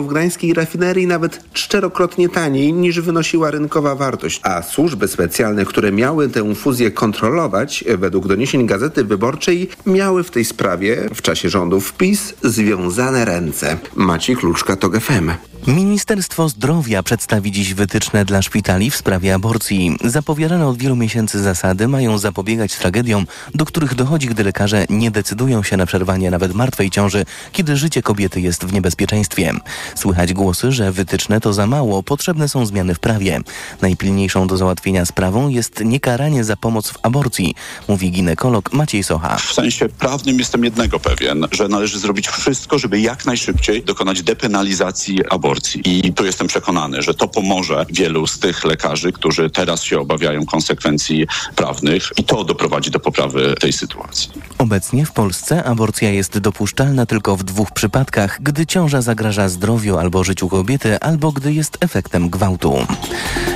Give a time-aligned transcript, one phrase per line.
[0.00, 6.28] w gdańskiej rafinerii nawet czterokrotnie taniej niż wynosiła rynkowa wartość, a służby specjalne, które miały
[6.28, 12.34] tę fuzję kontrolować, według doniesień Gazety Wyborczej, miały w tej sprawie w czasie rządów PiS
[12.42, 13.78] związane ręce.
[13.96, 15.30] Maciej Kluczka, TOG FM.
[15.66, 19.96] Ministerstwo Zdrowia przedstawi dziś wytyczne dla szpitali w sprawie aborcji.
[20.04, 25.62] Zapowiadane od wielu miesięcy zasady mają zapobiegać tragediom, do których dochodzi, gdy lekarze nie decydują
[25.62, 29.52] się na przerwanie nawet martwej ciąży, kiedy życie kobiety jest w niebezpieczeństwie.
[29.94, 33.40] Słychać głosy, że wytyczne to za mało, potrzebne są zmiany w prawie.
[33.82, 37.54] Najpilniejszą do załatwienia sprawą jest niekaranie za pomoc w aborcji,
[37.88, 39.36] mówi ginekolog Maciej Socha.
[39.36, 45.26] W sensie prawnym jestem jednego pewien, że należy zrobić wszystko, żeby jak najszybciej dokonać depenalizacji
[45.30, 45.51] aborcji.
[45.84, 50.46] I tu jestem przekonany, że to pomoże wielu z tych lekarzy, którzy teraz się obawiają
[50.46, 54.30] konsekwencji prawnych i to doprowadzi do poprawy tej sytuacji.
[54.58, 60.24] Obecnie w Polsce aborcja jest dopuszczalna tylko w dwóch przypadkach, gdy ciąża zagraża zdrowiu albo
[60.24, 62.86] życiu kobiety, albo gdy jest efektem gwałtu.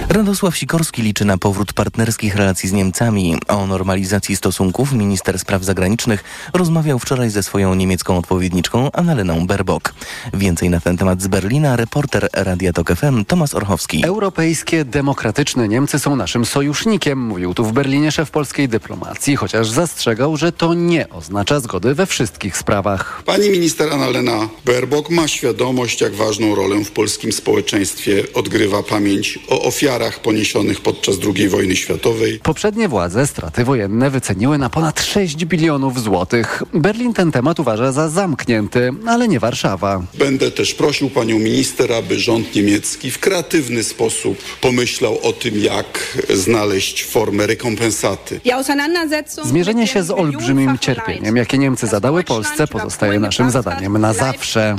[0.09, 3.37] Radosław Sikorski liczy na powrót partnerskich relacji z Niemcami.
[3.49, 9.95] O normalizacji stosunków minister spraw zagranicznych rozmawiał wczoraj ze swoją niemiecką odpowiedniczką Annaleną Berbok.
[10.35, 14.05] Więcej na ten temat z Berlina reporter Radia Tok FM Tomasz Orchowski.
[14.05, 20.37] Europejskie, demokratyczne Niemcy są naszym sojusznikiem, mówił tu w Berlinie szef polskiej dyplomacji, chociaż zastrzegał,
[20.37, 23.23] że to nie oznacza zgody we wszystkich sprawach.
[23.27, 29.63] Pani minister Annalena Baerbock ma świadomość, jak ważną rolę w polskim społeczeństwie odgrywa pamięć o
[29.63, 32.41] ofiarach poniesionych podczas II wojny światowej.
[32.43, 36.63] Poprzednie władze straty wojenne wyceniły na ponad 6 bilionów złotych.
[36.75, 40.03] Berlin ten temat uważa za zamknięty, ale nie Warszawa.
[40.19, 46.19] Będę też prosił panią minister, aby rząd niemiecki w kreatywny sposób pomyślał o tym, jak
[46.35, 48.41] znaleźć formę rekompensaty.
[49.45, 54.77] Zmierzenie się z olbrzymim cierpieniem, jakie Niemcy zadały Polsce, pozostaje naszym zadaniem na zawsze.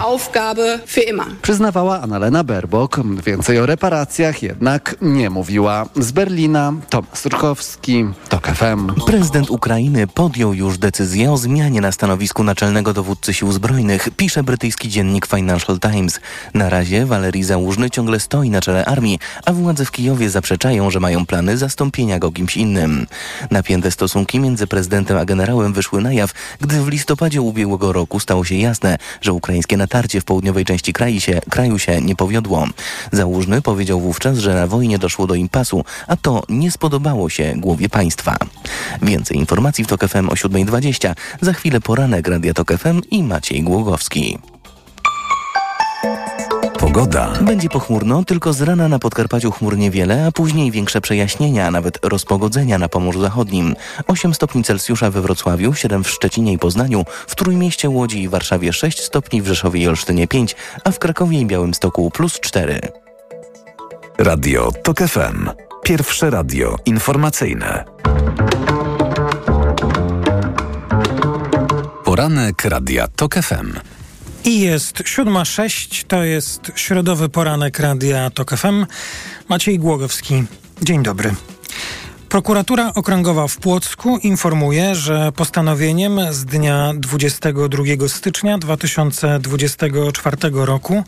[1.42, 3.00] Przyznawała Annalena Baerbock.
[3.26, 5.86] Więcej o reparacjach jednak nie mówiła.
[5.96, 9.06] Z Berlina Tomasz Surkowski, TOK FM.
[9.06, 14.90] Prezydent Ukrainy podjął już decyzję o zmianie na stanowisku naczelnego dowódcy sił zbrojnych, pisze brytyjski
[14.90, 16.20] dziennik Financial Times.
[16.54, 21.00] Na razie Walerii Załużny ciągle stoi na czele armii, a władze w Kijowie zaprzeczają, że
[21.00, 23.08] mają plany zastąpienia go kimś innym.
[23.52, 26.32] Napięte stosunki między prezydentem a generałem wyszły na jaw,
[26.62, 31.20] gdy w listopadzie ubiegłego roku stało się jasne, że ukraińskie natarcie w południowej części kraju
[31.20, 32.68] się, kraju się nie powiodło.
[33.12, 37.90] Załużny powiedział wówczas, że na wojnie doszło do impasu, a to nie spodobało się głowie
[37.90, 38.38] państwa.
[39.02, 41.16] Więcej informacji w TOK FM o 7.20.
[41.42, 44.38] Za chwilę poranek Radia TOK FM i Maciej Głogowski.
[46.80, 47.34] Pogoda.
[47.42, 52.06] Będzie pochmurno, tylko z rana na Podkarpaciu chmur niewiele, a później większe przejaśnienia, a nawet
[52.06, 53.76] rozpogodzenia na Pomorzu Zachodnim.
[54.08, 58.74] 8 stopni Celsjusza we Wrocławiu, 7 w Szczecinie i Poznaniu, w Trójmieście, Łodzi i Warszawie
[58.74, 62.80] 6 stopni, w Rzeszowie i Olsztynie 5, a w Krakowie i Białymstoku plus 4.
[64.18, 65.50] Radio TOK FM.
[65.84, 67.84] Pierwsze radio informacyjne.
[72.04, 73.97] Poranek Radia TOK FM.
[74.48, 78.86] I jest 7.06, to jest środowy poranek Radia TOK FM.
[79.50, 80.44] Maciej Głogowski,
[80.82, 81.36] dzień dobry.
[82.30, 91.04] Prokuratura Okręgowa w Płocku informuje, że postanowieniem z dnia 22 stycznia 2024 roku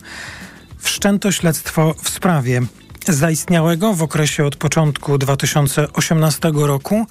[0.78, 2.62] wszczęto śledztwo w sprawie
[3.08, 7.06] zaistniałego w okresie od początku 2018 roku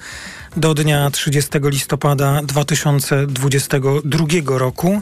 [0.57, 5.01] do dnia 30 listopada 2022 roku.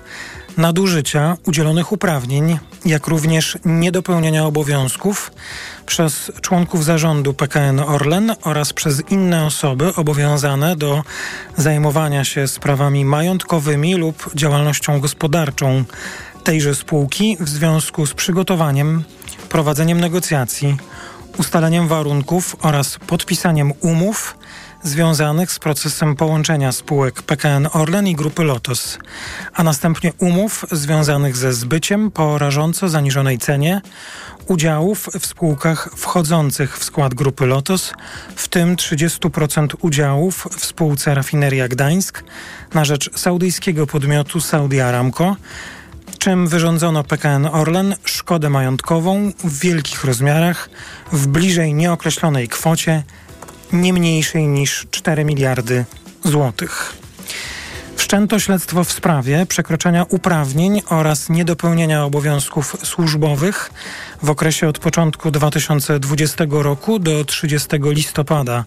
[0.57, 5.31] Nadużycia udzielonych uprawnień, jak również niedopełniania obowiązków
[5.85, 11.03] przez członków zarządu PKN Orlen oraz przez inne osoby obowiązane do
[11.57, 15.83] zajmowania się sprawami majątkowymi lub działalnością gospodarczą
[16.43, 19.03] tejże spółki w związku z przygotowaniem,
[19.47, 20.77] prowadzeniem negocjacji,
[21.37, 24.37] ustaleniem warunków oraz podpisaniem umów
[24.83, 28.99] związanych z procesem połączenia spółek PKN Orlen i Grupy Lotos,
[29.53, 33.81] a następnie umów związanych ze zbyciem po rażąco zaniżonej cenie
[34.47, 37.93] udziałów w spółkach wchodzących w skład Grupy Lotos,
[38.35, 42.23] w tym 30% udziałów w spółce Rafineria Gdańsk
[42.73, 45.35] na rzecz saudyjskiego podmiotu Saudi Aramco,
[46.17, 50.69] czym wyrządzono PKN Orlen szkodę majątkową w wielkich rozmiarach
[51.11, 53.03] w bliżej nieokreślonej kwocie
[53.73, 55.85] nie mniejszej niż 4 miliardy
[56.23, 56.93] złotych.
[57.95, 63.69] Wszczęto śledztwo w sprawie przekroczenia uprawnień oraz niedopełnienia obowiązków służbowych
[64.21, 68.65] w okresie od początku 2020 roku do 30 listopada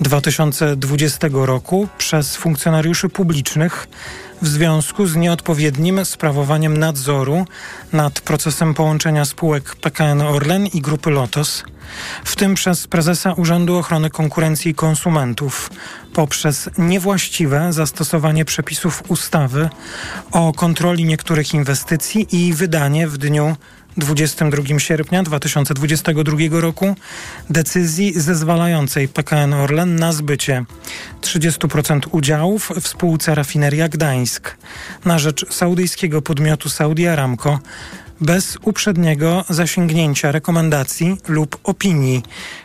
[0.00, 3.88] 2020 roku przez funkcjonariuszy publicznych
[4.42, 7.46] w związku z nieodpowiednim sprawowaniem nadzoru
[7.92, 11.64] nad procesem połączenia spółek PKN Orlen i Grupy Lotos,
[12.24, 15.70] w tym przez prezesa Urzędu Ochrony Konkurencji i Konsumentów,
[16.12, 19.68] poprzez niewłaściwe zastosowanie przepisów ustawy
[20.30, 23.56] o kontroli niektórych inwestycji i wydanie w dniu
[23.96, 26.94] 22 sierpnia 2022 roku
[27.50, 30.64] decyzji zezwalającej PKN Orlen na zbycie
[31.20, 34.56] 30% udziałów w spółce Rafineria Gdańsk.
[35.04, 37.58] Na rzecz saudyjskiego podmiotu Saudi Aramco
[38.20, 42.22] bez uprzedniego zasięgnięcia rekomendacji lub opinii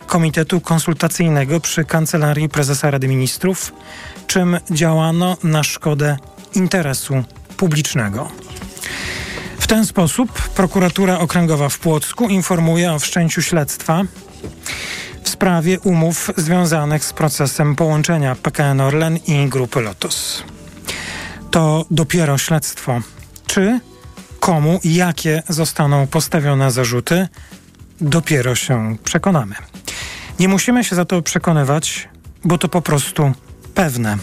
[0.07, 3.73] Komitetu Konsultacyjnego przy Kancelarii Prezesa Rady Ministrów,
[4.27, 6.17] czym działano na szkodę
[6.55, 7.23] interesu
[7.57, 8.31] publicznego
[9.69, 14.03] ten sposób prokuratura okręgowa w Płocku informuje o wszczęciu śledztwa
[15.23, 20.43] w sprawie umów związanych z procesem połączenia PKN Orlen i grupy Lotos.
[21.51, 23.01] To dopiero śledztwo.
[23.47, 23.79] Czy,
[24.39, 27.27] komu i jakie zostaną postawione zarzuty,
[28.01, 29.55] dopiero się przekonamy.
[30.39, 32.09] Nie musimy się za to przekonywać,
[32.45, 33.31] bo to po prostu
[33.73, 34.17] pewne.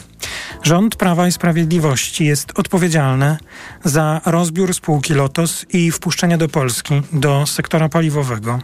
[0.67, 3.37] Rząd Prawa i Sprawiedliwości jest odpowiedzialny
[3.85, 8.59] za rozbiór spółki Lotos i wpuszczenie do Polski, do sektora paliwowego,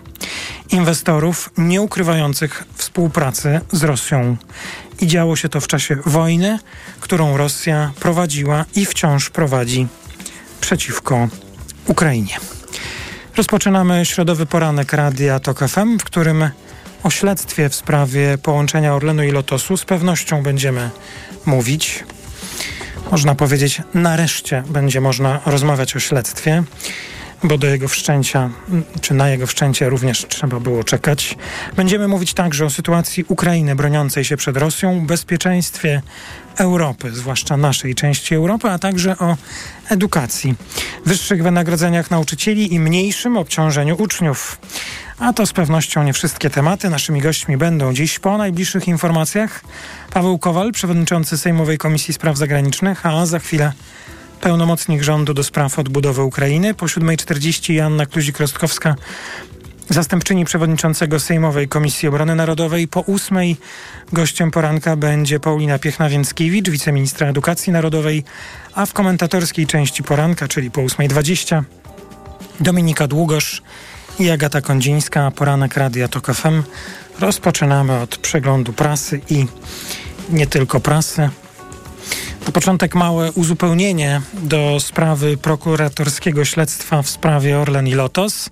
[0.71, 4.37] inwestorów nie ukrywających współpracy z Rosją.
[5.01, 6.59] I działo się to w czasie wojny,
[7.01, 9.87] którą Rosja prowadziła i wciąż prowadzi
[10.61, 11.29] przeciwko
[11.87, 12.37] Ukrainie.
[13.37, 16.51] Rozpoczynamy środowy poranek Radia TOK FM, w którym
[17.03, 20.91] o śledztwie w sprawie połączenia Orlenu i Lotosu z pewnością będziemy
[21.47, 22.05] mówić.
[23.11, 26.63] Można powiedzieć, nareszcie będzie można rozmawiać o śledztwie,
[27.45, 28.51] bo do jego wszczęcia,
[29.01, 31.37] czy na jego wszczęcie również trzeba było czekać.
[31.77, 36.03] Będziemy mówić także o sytuacji Ukrainy broniącej się przed Rosją, bezpieczeństwie
[36.57, 39.37] Europy, zwłaszcza naszej części Europy, a także o
[39.89, 40.55] edukacji,
[41.07, 44.59] wyższych wynagrodzeniach nauczycieli i mniejszym obciążeniu uczniów.
[45.19, 46.91] A to z pewnością nie wszystkie tematy.
[46.91, 49.65] Naszymi gośćmi będą dziś po najbliższych informacjach
[50.13, 53.73] Paweł Kowal, przewodniczący Sejmowej Komisji Spraw Zagranicznych, a za chwilę
[54.41, 56.75] pełnomocnik rządu do spraw odbudowy Ukrainy.
[56.75, 58.95] Po 7.40 Janna Kluzik-Rostkowska,
[59.93, 62.89] zastępczyni przewodniczącego Sejmowej Komisji Obrony Narodowej.
[62.89, 63.57] Po 8.00
[64.13, 68.25] gościem poranka będzie Paulina Piechna-Więckiewicz, wiceministra edukacji narodowej,
[68.75, 71.63] a w komentatorskiej części poranka, czyli po 8.20
[72.61, 73.63] Dominika Długosz,
[74.19, 76.63] i Agata Kondzińska, poranek Radia TOK FM.
[77.21, 79.47] Rozpoczynamy od przeglądu prasy i
[80.31, 81.31] nie tylko prasy.
[82.47, 88.51] Na początek małe uzupełnienie do sprawy prokuratorskiego śledztwa w sprawie Orlen i Lotos.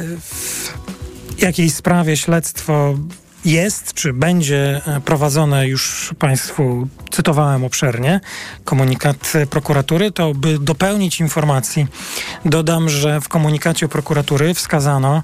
[0.00, 2.94] W jakiej sprawie śledztwo
[3.44, 8.20] jest, czy będzie e, prowadzone, już Państwu cytowałem obszernie,
[8.64, 11.86] komunikat prokuratury, to by dopełnić informacji,
[12.44, 15.22] dodam, że w komunikacie prokuratury wskazano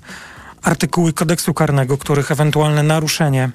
[0.67, 3.51] artykuły kodeksu karnego, których ewentualne naruszenie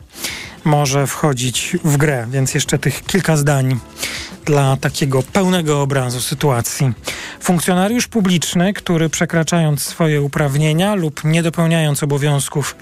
[0.64, 3.80] może wchodzić w grę, więc jeszcze tych kilka zdań
[4.46, 6.94] dla takiego pełnego obrazu sytuacji.
[7.40, 12.76] Funkcjonariusz publiczny, który przekraczając swoje uprawnienia lub nie dopełniając obowiązków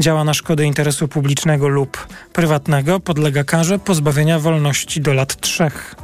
[0.00, 5.94] działa na szkodę interesu publicznego lub prywatnego, podlega karze pozbawienia wolności do lat trzech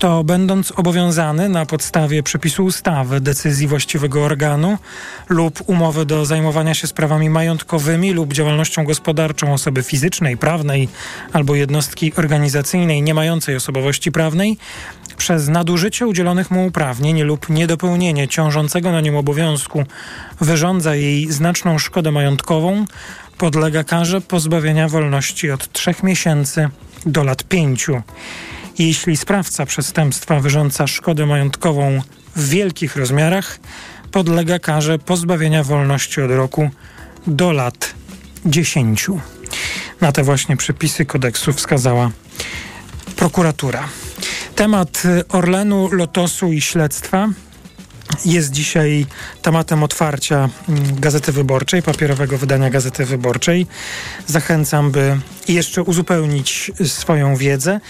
[0.00, 4.78] kto będąc obowiązany na podstawie przepisu ustawy, decyzji właściwego organu
[5.28, 10.88] lub umowy do zajmowania się sprawami majątkowymi lub działalnością gospodarczą osoby fizycznej, prawnej
[11.32, 14.58] albo jednostki organizacyjnej nie mającej osobowości prawnej,
[15.16, 19.84] przez nadużycie udzielonych mu uprawnień lub niedopełnienie ciążącego na nim obowiązku
[20.40, 22.84] wyrządza jej znaczną szkodę majątkową,
[23.38, 26.68] podlega karze pozbawienia wolności od trzech miesięcy
[27.06, 28.02] do lat pięciu
[28.78, 32.02] jeśli sprawca przestępstwa wyrządza szkodę majątkową
[32.36, 33.58] w wielkich rozmiarach,
[34.12, 36.70] podlega karze pozbawienia wolności od roku
[37.26, 37.94] do lat
[38.46, 39.06] 10.
[40.00, 42.10] Na te właśnie przepisy kodeksu wskazała
[43.16, 43.88] prokuratura.
[44.54, 47.28] Temat Orlenu, Lotosu i śledztwa
[48.24, 49.06] jest dzisiaj
[49.42, 53.66] tematem otwarcia mm, Gazety Wyborczej, papierowego wydania Gazety Wyborczej.
[54.26, 57.80] Zachęcam, by jeszcze uzupełnić swoją wiedzę.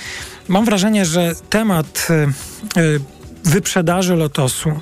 [0.50, 3.00] Mam wrażenie, że temat y, y,
[3.44, 4.78] wyprzedaży lotosu y,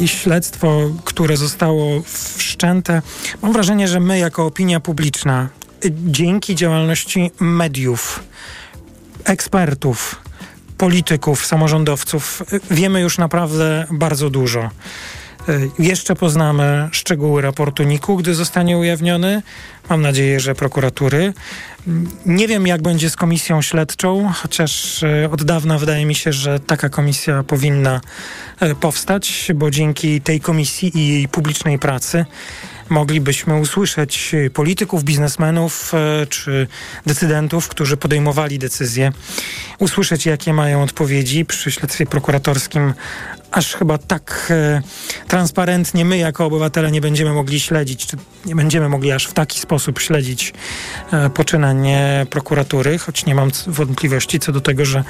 [0.00, 2.02] i śledztwo, które zostało
[2.36, 3.02] wszczęte,
[3.42, 5.48] mam wrażenie, że my jako opinia publiczna,
[6.06, 8.22] dzięki działalności mediów,
[9.24, 10.22] ekspertów,
[10.78, 14.70] polityków, samorządowców wiemy już naprawdę bardzo dużo.
[15.78, 19.42] Jeszcze poznamy szczegóły raportu NIK-u, gdy zostanie ujawniony.
[19.90, 21.32] Mam nadzieję, że prokuratury.
[22.26, 26.88] Nie wiem, jak będzie z komisją śledczą, chociaż od dawna wydaje mi się, że taka
[26.88, 28.00] komisja powinna
[28.80, 32.24] powstać, bo dzięki tej komisji i jej publicznej pracy
[32.90, 36.66] moglibyśmy usłyszeć polityków, biznesmenów e, czy
[37.06, 39.12] decydentów, którzy podejmowali decyzje,
[39.78, 42.94] usłyszeć jakie mają odpowiedzi przy śledztwie prokuratorskim,
[43.50, 44.82] aż chyba tak e,
[45.28, 48.16] transparentnie my jako obywatele nie będziemy mogli śledzić, czy
[48.46, 50.52] nie będziemy mogli aż w taki sposób śledzić
[51.12, 51.88] e, poczynań
[52.30, 55.04] prokuratury, choć nie mam wątpliwości co do tego, że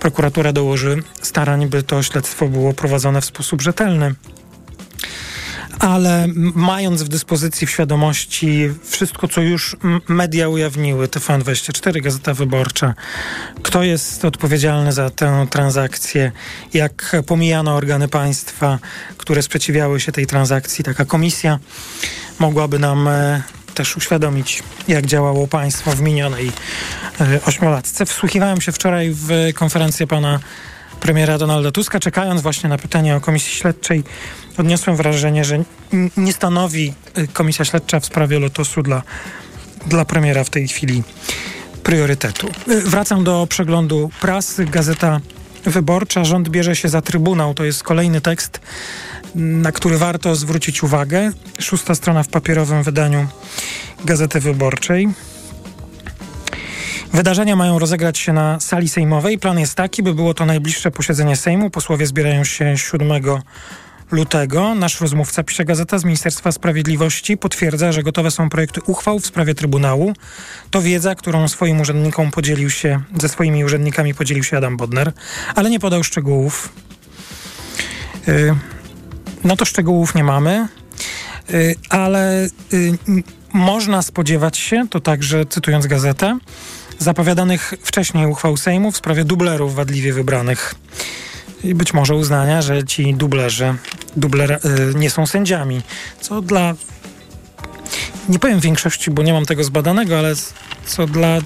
[0.00, 4.14] prokuratura dołoży starań, by to śledztwo było prowadzone w sposób rzetelny
[5.80, 9.76] ale mając w dyspozycji, w świadomości wszystko, co już
[10.08, 12.94] media ujawniły, TVN24, Gazeta Wyborcza,
[13.62, 16.32] kto jest odpowiedzialny za tę transakcję,
[16.74, 18.78] jak pomijano organy państwa,
[19.16, 21.58] które sprzeciwiały się tej transakcji, taka komisja
[22.38, 23.42] mogłaby nam e,
[23.74, 26.52] też uświadomić, jak działało państwo w minionej
[27.20, 28.06] e, ośmiolatce.
[28.06, 30.40] Wsłuchiwałem się wczoraj w konferencję pana
[31.00, 34.04] premiera Donalda Tuska, czekając właśnie na pytanie o komisji śledczej,
[34.58, 35.64] odniosłem wrażenie, że
[36.16, 39.02] nie stanowi y, komisja śledcza w sprawie Lotosu dla,
[39.86, 41.02] dla premiera w tej chwili
[41.82, 42.50] priorytetu.
[42.68, 44.64] Y, wracam do przeglądu prasy.
[44.64, 45.20] Gazeta
[45.64, 46.24] Wyborcza.
[46.24, 47.54] Rząd bierze się za Trybunał.
[47.54, 48.60] To jest kolejny tekst,
[49.34, 51.30] na który warto zwrócić uwagę.
[51.58, 53.26] Szósta strona w papierowym wydaniu
[54.04, 55.08] Gazety Wyborczej.
[57.12, 59.38] Wydarzenia mają rozegrać się na sali sejmowej.
[59.38, 61.70] Plan jest taki, by było to najbliższe posiedzenie Sejmu.
[61.70, 63.22] Posłowie zbierają się 7
[64.10, 64.74] lutego.
[64.74, 69.54] Nasz rozmówca, pisze Gazeta z Ministerstwa Sprawiedliwości, potwierdza, że gotowe są projekty uchwał w sprawie
[69.54, 70.12] Trybunału.
[70.70, 75.12] To wiedza, którą swoim urzędnikom podzielił się, ze swoimi urzędnikami podzielił się Adam Bodner,
[75.54, 76.72] ale nie podał szczegółów.
[78.26, 78.54] Yy,
[79.44, 80.68] no to szczegółów nie mamy,
[81.48, 86.38] yy, ale yy, można spodziewać się, to także cytując gazetę,
[87.00, 90.74] zapowiadanych wcześniej uchwał Sejmu w sprawie dublerów wadliwie wybranych.
[91.64, 93.74] I być może uznania, że ci dublerzy
[94.16, 95.82] dubler, y, nie są sędziami,
[96.20, 96.74] co dla
[98.28, 100.34] nie powiem większości, bo nie mam tego zbadanego, ale
[100.86, 101.38] co dla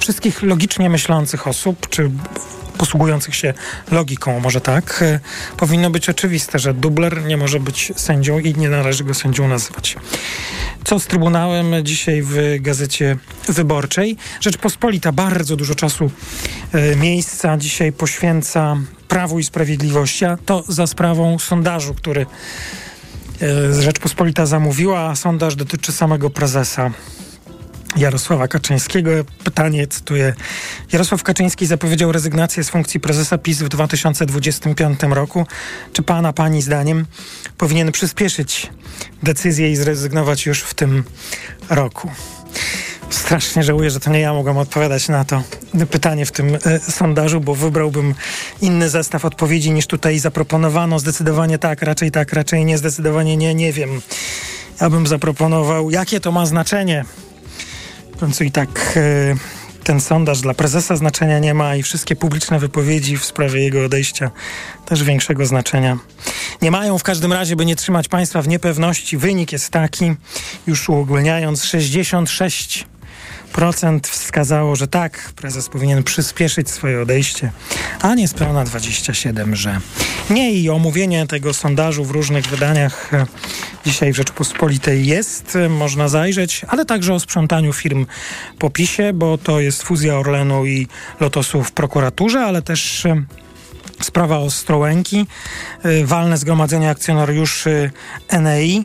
[0.00, 2.10] wszystkich logicznie myślących osób, czy
[2.78, 3.54] posługujących się
[3.90, 5.20] logiką, może tak, e,
[5.56, 9.96] powinno być oczywiste, że dubler nie może być sędzią i nie należy go sędzią nazywać.
[10.84, 13.16] Co z Trybunałem dzisiaj w Gazecie
[13.48, 14.16] Wyborczej?
[14.40, 16.10] Rzeczpospolita bardzo dużo czasu,
[16.72, 18.76] e, miejsca dzisiaj poświęca
[19.08, 22.26] Prawu i Sprawiedliwości, a to za sprawą sondażu, który
[23.42, 26.90] e, Rzeczpospolita zamówiła, a sondaż dotyczy samego prezesa
[27.96, 29.10] Jarosława Kaczyńskiego.
[29.44, 30.34] Pytanie, cytuję.
[30.92, 35.46] Jarosław Kaczyński zapowiedział rezygnację z funkcji prezesa PiS w 2025 roku.
[35.92, 37.06] Czy pana, pani zdaniem
[37.58, 38.70] powinien przyspieszyć
[39.22, 41.04] decyzję i zrezygnować już w tym
[41.70, 42.10] roku?
[43.14, 45.42] Strasznie żałuję, że to nie ja mogłem odpowiadać na to
[45.90, 48.14] pytanie w tym e, sondażu, bo wybrałbym
[48.60, 50.98] inny zestaw odpowiedzi niż tutaj zaproponowano.
[50.98, 54.00] Zdecydowanie tak, raczej tak, raczej nie, zdecydowanie nie, nie wiem.
[54.80, 57.04] Ja bym zaproponował, jakie to ma znaczenie
[58.16, 59.34] w końcu i tak e,
[59.84, 64.30] ten sondaż dla prezesa znaczenia nie ma i wszystkie publiczne wypowiedzi w sprawie jego odejścia
[64.86, 65.98] też większego znaczenia
[66.62, 66.98] nie mają.
[66.98, 70.14] W każdym razie, by nie trzymać państwa w niepewności, wynik jest taki,
[70.66, 72.86] już uogólniając, 66
[73.54, 77.52] procent wskazało, że tak, prezes powinien przyspieszyć swoje odejście,
[78.00, 79.80] a niespełna 27, że
[80.30, 80.52] nie.
[80.52, 83.26] I omówienie tego sondażu w różnych wydaniach e,
[83.86, 88.06] dzisiaj w Rzeczpospolitej jest, e, można zajrzeć, ale także o sprzątaniu firm
[88.58, 90.86] po PiSie, bo to jest fuzja Orlenu i
[91.20, 93.24] Lotosu w prokuraturze, ale też e,
[94.00, 95.26] sprawa Ostrołęki,
[96.04, 97.90] walne zgromadzenie akcjonariuszy
[98.28, 98.84] Enei, Mm,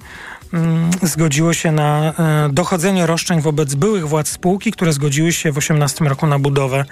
[1.03, 6.05] zgodziło się na e, dochodzenie roszczeń wobec byłych władz spółki, które zgodziły się w 2018
[6.05, 6.85] roku na budowę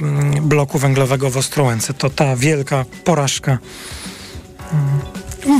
[0.00, 1.94] mm, bloku węglowego w Ostrołęce.
[1.94, 3.58] To ta wielka porażka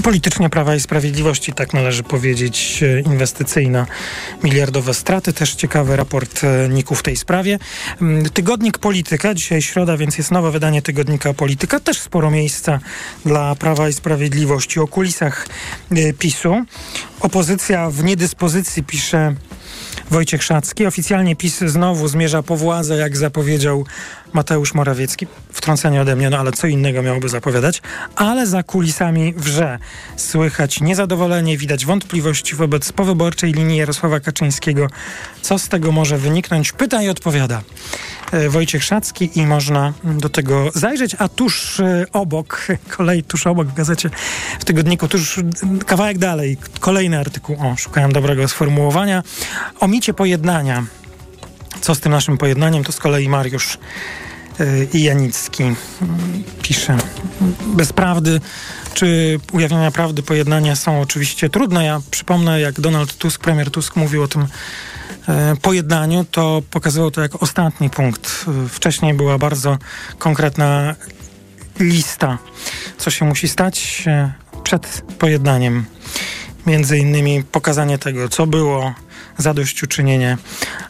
[0.03, 3.87] politycznie Prawa i Sprawiedliwości, tak należy powiedzieć, e, inwestycyjna,
[4.45, 5.33] miliardowe straty.
[5.33, 7.59] Też ciekawy raport e, NIK-u w tej sprawie.
[8.01, 11.81] Mm, tygodnik Polityka, dzisiaj środa, więc jest nowe wydanie Tygodnika Polityka.
[11.81, 12.81] Też sporo miejsca
[13.25, 15.49] dla Prawa i Sprawiedliwości o kulisach
[15.91, 16.65] e, PiSu.
[17.21, 19.35] Opozycja w niedyspozycji pisze
[20.11, 20.87] Wojciech Szacki.
[20.87, 23.85] Oficjalnie PiS znowu zmierza po władzę, jak zapowiedział
[24.33, 25.27] Mateusz Morawiecki.
[25.53, 27.83] Wtrącenie ode mnie, no ale co innego miałby zapowiadać.
[28.17, 29.79] Ale za kulisami wrze.
[30.17, 34.87] Słychać niezadowolenie, widać wątpliwości wobec powyborczej linii Jarosława Kaczyńskiego.
[35.43, 36.73] Co z tego może wyniknąć?
[36.73, 37.63] Pyta i odpowiada.
[38.33, 42.67] E, Wojciech Szacki i można do tego zajrzeć, a tuż e, obok,
[42.97, 44.11] kolej tuż obok w gazecie
[44.61, 45.41] w tygodniku, tuż
[45.87, 49.23] kawałek dalej, kolejny artykuł, o, szukałem dobrego sformułowania,
[49.81, 50.85] o micie pojednania.
[51.81, 53.79] Co z tym naszym pojednaniem, to z kolei Mariusz
[54.61, 55.77] e, i Janicki mm,
[56.63, 56.97] pisze.
[57.67, 58.41] Bez prawdy
[58.95, 61.85] czy ujawnienia prawdy pojednania są oczywiście trudne.
[61.85, 64.47] Ja przypomnę, jak Donald Tusk, premier Tusk mówił o tym
[65.29, 68.47] E, pojednaniu, to pokazywał to jako ostatni punkt.
[68.69, 69.79] Wcześniej była bardzo
[70.19, 70.95] konkretna
[71.81, 72.39] lista,
[72.99, 74.05] co się musi stać
[74.63, 75.85] przed pojednaniem.
[76.67, 78.95] Między innymi pokazanie tego, co było,
[79.39, 80.37] zadośćuczynienie,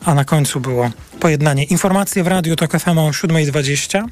[0.05, 1.65] a na końcu było pojednanie.
[1.65, 4.05] Informacje w Radiu TOK FM o 7.20.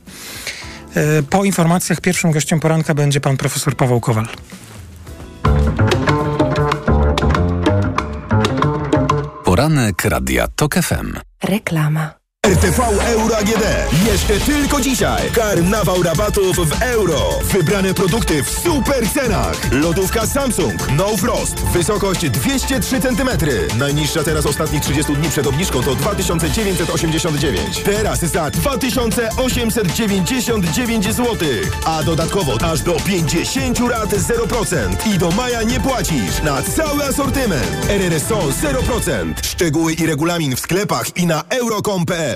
[1.31, 4.27] Po informacjach pierwszym gościem poranka będzie pan profesor Paweł Kowal.
[9.45, 11.19] Poranek Radia TOK FM.
[11.43, 12.24] Reklama.
[12.45, 13.65] RTV Euro AGD.
[14.07, 15.31] Jeszcze tylko dzisiaj.
[15.31, 17.39] Karnawał rabatów w euro.
[17.45, 19.73] Wybrane produkty w super cenach.
[19.73, 21.61] Lodówka Samsung No Frost.
[21.61, 23.29] Wysokość 203 cm.
[23.79, 27.81] Najniższa teraz ostatnich 30 dni przed obniżką to 2989.
[27.85, 31.37] Teraz za 2899 zł.
[31.87, 35.15] A dodatkowo aż do 50 rat 0%.
[35.15, 37.87] I do maja nie płacisz na cały asortyment.
[37.89, 39.35] RRSO 0%.
[39.43, 42.34] Szczegóły i regulamin w sklepach i na euro.com.pl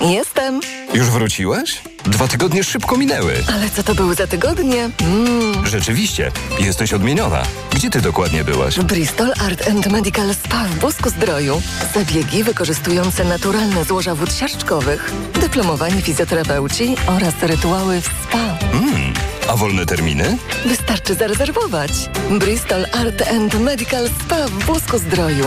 [0.00, 0.60] Jestem.
[0.94, 1.82] Już wróciłeś?
[2.04, 3.34] Dwa tygodnie szybko minęły.
[3.54, 4.90] Ale co to były za tygodnie?
[5.00, 5.66] Mm.
[5.66, 7.42] Rzeczywiście, jesteś odmieniona.
[7.74, 8.78] Gdzie ty dokładnie byłaś?
[8.78, 11.62] Bristol Art and Medical Spa w Bosku Zdroju.
[11.94, 18.58] Zabiegi wykorzystujące naturalne złoża wód siarczkowych, dyplomowani fizjoterapeuci oraz rytuały w spa.
[18.72, 19.27] Mm.
[19.48, 20.38] A wolne terminy?
[20.66, 21.90] Wystarczy zarezerwować.
[22.30, 25.46] Bristol Art and Medical Spa w Bosku Zdroju.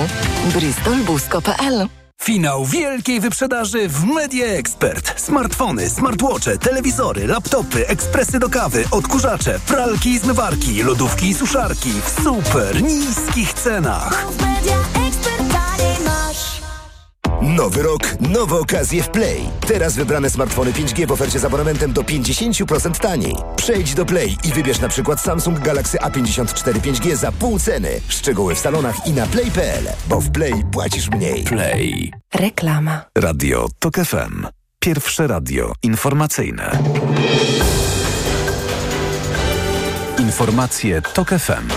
[0.53, 1.88] bristolbusko.pl
[2.22, 5.22] Finał wielkiej wyprzedaży w Media Expert.
[5.22, 12.24] Smartfony, smartwatche, telewizory, laptopy, ekspresy do kawy, odkurzacze, pralki i zmywarki, lodówki i suszarki w
[12.24, 14.25] super niskich cenach.
[17.41, 19.41] Nowy rok, nowe okazje w Play.
[19.67, 23.36] Teraz wybrane smartfony 5G w ofercie z abonamentem do 50% taniej.
[23.55, 28.01] Przejdź do Play i wybierz na przykład Samsung Galaxy A54 5G za pół ceny.
[28.07, 31.43] Szczegóły w salonach i na play.pl, bo w Play płacisz mniej.
[31.43, 32.13] Play.
[32.34, 33.06] Reklama.
[33.17, 34.47] Radio TOK FM.
[34.80, 36.80] Pierwsze radio informacyjne.
[40.19, 41.67] Informacje TOK FM.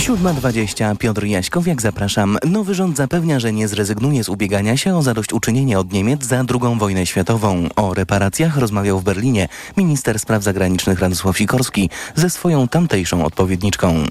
[0.00, 2.38] 7.20 Piotr Jaśkowiak, zapraszam.
[2.44, 6.78] Nowy rząd zapewnia, że nie zrezygnuje z ubiegania się o zadośćuczynienie od Niemiec za II
[6.78, 7.68] wojnę światową.
[7.76, 14.04] O reparacjach rozmawiał w Berlinie minister spraw zagranicznych Radosław Sikorski ze swoją tamtejszą odpowiedniczką.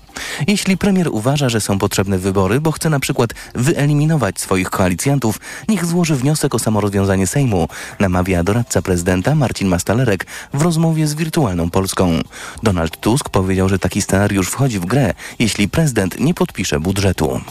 [0.47, 5.85] Jeśli premier uważa, że są potrzebne wybory, bo chce na przykład wyeliminować swoich koalicjantów, niech
[5.85, 7.67] złoży wniosek o samorozwiązanie Sejmu,
[7.99, 12.19] namawia doradca prezydenta Marcin Mastalerek w rozmowie z Wirtualną Polską.
[12.63, 17.41] Donald Tusk powiedział, że taki scenariusz wchodzi w grę, jeśli prezydent nie podpisze budżetu.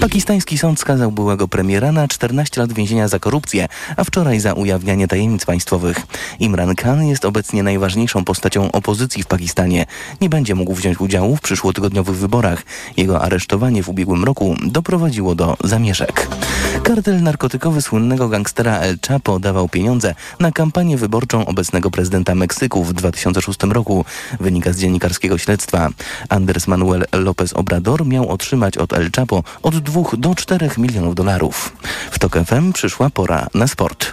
[0.00, 5.08] Pakistański sąd skazał byłego premiera na 14 lat więzienia za korupcję, a wczoraj za ujawnianie
[5.08, 6.06] tajemnic państwowych.
[6.38, 9.86] Imran Khan jest obecnie najważniejszą postacią opozycji w Pakistanie.
[10.20, 12.62] Nie będzie mógł wziąć udziału w przyszłotygodniowych wyborach.
[12.96, 16.28] Jego aresztowanie w ubiegłym roku doprowadziło do zamieszek.
[16.82, 22.92] Kartel narkotykowy słynnego gangstera El Chapo dawał pieniądze na kampanię wyborczą obecnego prezydenta Meksyku w
[22.92, 24.04] 2006 roku,
[24.40, 25.90] wynika z dziennikarskiego śledztwa.
[26.28, 27.67] Andres Manuel López Obrador
[28.04, 31.76] miał otrzymać od El Chapo od 2 do 4 milionów dolarów.
[32.10, 34.12] W TOK FM przyszła pora na sport.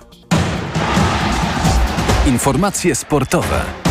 [2.26, 3.85] Informacje sportowe.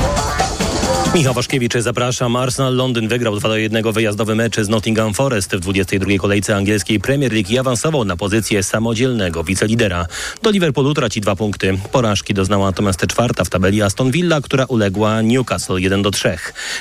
[1.14, 2.37] Michał Waszkiewicz, zapraszam.
[2.37, 7.53] Arsenal Londyn wygrał 2-1 wyjazdowy mecz z Nottingham Forest w 22 kolejce angielskiej Premier League
[7.53, 10.07] i awansował na pozycję samodzielnego wicelidera.
[10.42, 11.79] Do Liverpoolu traci dwa punkty.
[11.92, 16.38] Porażki doznała natomiast czwarta w tabeli Aston Villa, która uległa Newcastle 1-3.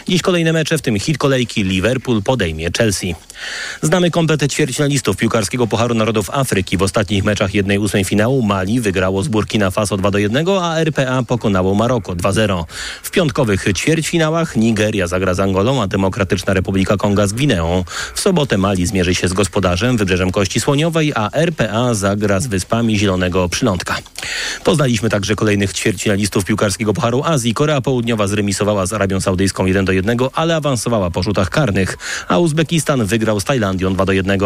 [0.07, 3.15] Dziś kolejne mecze, w tym hit kolejki Liverpool podejmie Chelsea.
[3.81, 6.77] Znamy kompletę ćwierćfinalistów piłkarskiego Pucharu Narodów Afryki.
[6.77, 12.15] W ostatnich meczach 1-8 finału Mali wygrało z Burkina Faso 2-1, a RPA pokonało Maroko
[12.15, 12.63] 2-0.
[13.03, 17.83] W piątkowych ćwierćfinałach ćwierćfinałach Nigeria zagra z Angolą, a Demokratyczna Republika Konga z Gwineą.
[18.15, 22.99] W sobotę Mali zmierzy się z gospodarzem Wybrzeżem Kości Słoniowej, a RPA zagra z Wyspami
[22.99, 23.95] Zielonego Przylądka.
[24.63, 27.53] Poznaliśmy także kolejnych ćwierćfinalistów piłkarskiego Pucharu Azji.
[27.53, 32.37] Korea Południowa zremisowała z Arabią Saudyjską 1 do 1, ale awansowała po rzutach karnych, a
[32.37, 34.39] Uzbekistan wygrał z Tajlandią 2 do 1.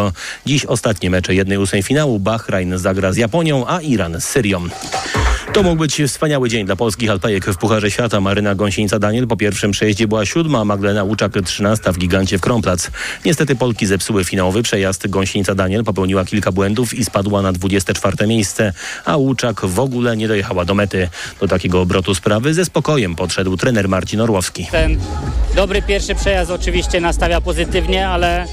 [0.46, 2.20] Dziś ostatnie mecze jednej ósmej finału.
[2.20, 4.70] Bahrain zagra z Japonią, a Iran z Syrią.
[5.58, 8.22] To mógł być wspaniały dzień dla polskich alpejek w Pucharze Świata.
[8.22, 12.92] Maryna Gąsienica-Daniel po pierwszym przejeździe była siódma, Magdalena Łuczak trzynasta w gigancie w Kromplac.
[13.26, 15.08] Niestety Polki zepsuły finałowy przejazd.
[15.08, 18.74] Gąsienica-Daniel popełniła kilka błędów i spadła na 24 miejsce,
[19.06, 21.10] a Łuczak w ogóle nie dojechała do mety.
[21.40, 24.68] Do takiego obrotu sprawy ze spokojem podszedł trener Marcin Orłowski.
[24.72, 25.00] Ten
[25.56, 28.48] dobry pierwszy przejazd oczywiście nastawia pozytywnie, ale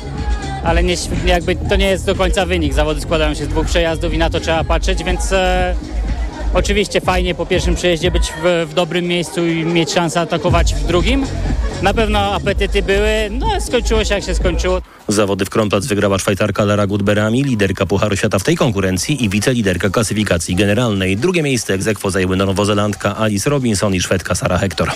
[0.64, 0.95] ale nie,
[1.27, 2.75] jakby to nie jest do końca wynik.
[2.75, 5.75] Zawody składają się z dwóch przejazdów i na to trzeba patrzeć, więc e,
[6.55, 10.87] Oczywiście fajnie po pierwszym przejeździe być w, w, dobrym miejscu i mieć szansę atakować w
[10.87, 11.27] drugim.
[11.82, 14.82] Na pewno apetyty były, no skończyło się jak się skończyło.
[15.08, 19.90] Zawody w Kronplac wygrała Szwajcarka Lara Gutberami, liderka Pucharu Świata w tej konkurencji i wiceliderka
[19.90, 21.16] klasyfikacji generalnej.
[21.16, 24.90] Drugie miejsce egzekwo zajęły nowozelandka Alice Robinson i Szwedka Sara Hector.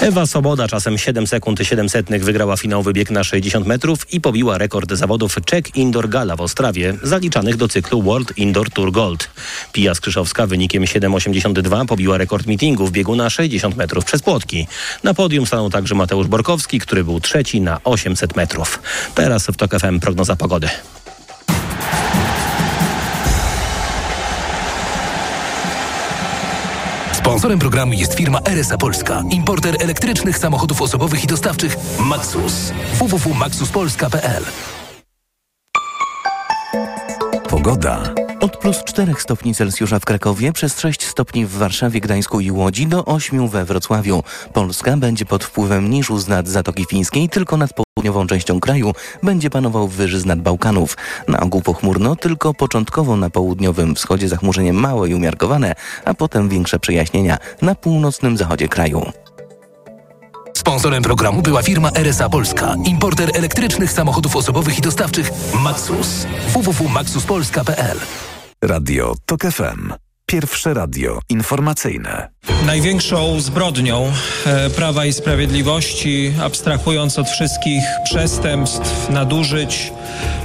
[0.00, 4.92] Ewa Soboda czasem 7 sekund 700 wygrała finałowy bieg na 60 metrów i pobiła rekord
[4.92, 9.30] zawodów Czech Indoor Gala w Ostrawie, zaliczanych do cyklu World Indoor Tour Gold.
[9.72, 14.66] Pija Skrzyszowska wynikiem 7,82 pobiła rekord meetingu w biegu na 60 metrów przez płotki.
[15.02, 18.82] Na podium stanął także Mateusz Borkowski, który był trzeci na 800 metrów.
[19.14, 20.68] Teraz w TOK FM prognoza pogody.
[27.12, 32.72] Sponsorem programu jest firma RSA Polska, importer elektrycznych samochodów osobowych i dostawczych Maxus.
[32.98, 34.44] www.maxuspolska.pl
[37.48, 38.23] Pogoda.
[38.44, 42.86] Od plus 4 stopni Celsjusza w Krakowie, przez 6 stopni w Warszawie, Gdańsku i Łodzi
[42.86, 44.22] do 8 we Wrocławiu.
[44.52, 49.50] Polska będzie pod wpływem niżu z nad Zatoki Fińskiej, tylko nad południową częścią kraju będzie
[49.50, 50.96] panował wyży z nad Bałkanów.
[51.28, 56.78] Na ogół pochmurno, tylko początkowo na południowym wschodzie zachmurzenie małe i umiarkowane, a potem większe
[56.78, 59.12] przejaśnienia na północnym zachodzie kraju.
[60.56, 65.30] Sponsorem programu była firma RSA Polska, importer elektrycznych samochodów osobowych i dostawczych
[65.62, 66.26] Maxus.
[66.52, 68.00] www.maxuspolska.pl
[68.66, 69.92] Radio TOK FM.
[70.26, 72.28] Pierwsze radio informacyjne.
[72.66, 74.12] Największą zbrodnią
[74.46, 79.92] e, Prawa i Sprawiedliwości, abstrahując od wszystkich przestępstw, nadużyć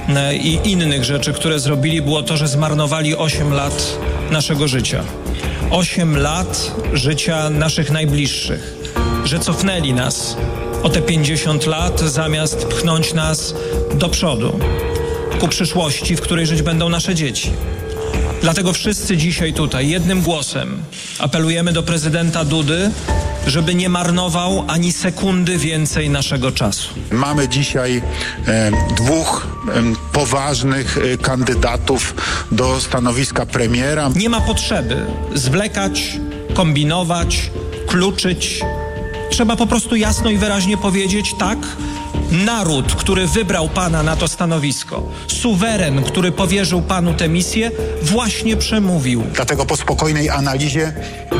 [0.08, 3.98] e, i innych rzeczy, które zrobili, było to, że zmarnowali 8 lat
[4.30, 5.04] naszego życia.
[5.70, 8.74] 8 lat życia naszych najbliższych.
[9.24, 10.36] Że cofnęli nas
[10.82, 13.54] o te 50 lat, zamiast pchnąć nas
[13.94, 14.58] do przodu,
[15.40, 17.52] ku przyszłości, w której żyć będą nasze dzieci.
[18.42, 20.82] Dlatego wszyscy dzisiaj tutaj jednym głosem
[21.18, 22.90] apelujemy do prezydenta Dudy,
[23.46, 26.88] żeby nie marnował ani sekundy więcej naszego czasu.
[27.10, 28.02] Mamy dzisiaj
[28.46, 32.14] e, dwóch e, poważnych e, kandydatów
[32.52, 34.10] do stanowiska premiera.
[34.16, 36.18] Nie ma potrzeby zwlekać,
[36.54, 37.50] kombinować,
[37.86, 38.60] kluczyć.
[39.30, 41.58] Trzeba po prostu jasno i wyraźnie powiedzieć tak
[42.30, 47.70] Naród, który wybrał Pana na to stanowisko, suweren, który powierzył Panu tę misję,
[48.02, 49.22] właśnie przemówił.
[49.34, 50.92] Dlatego po spokojnej analizie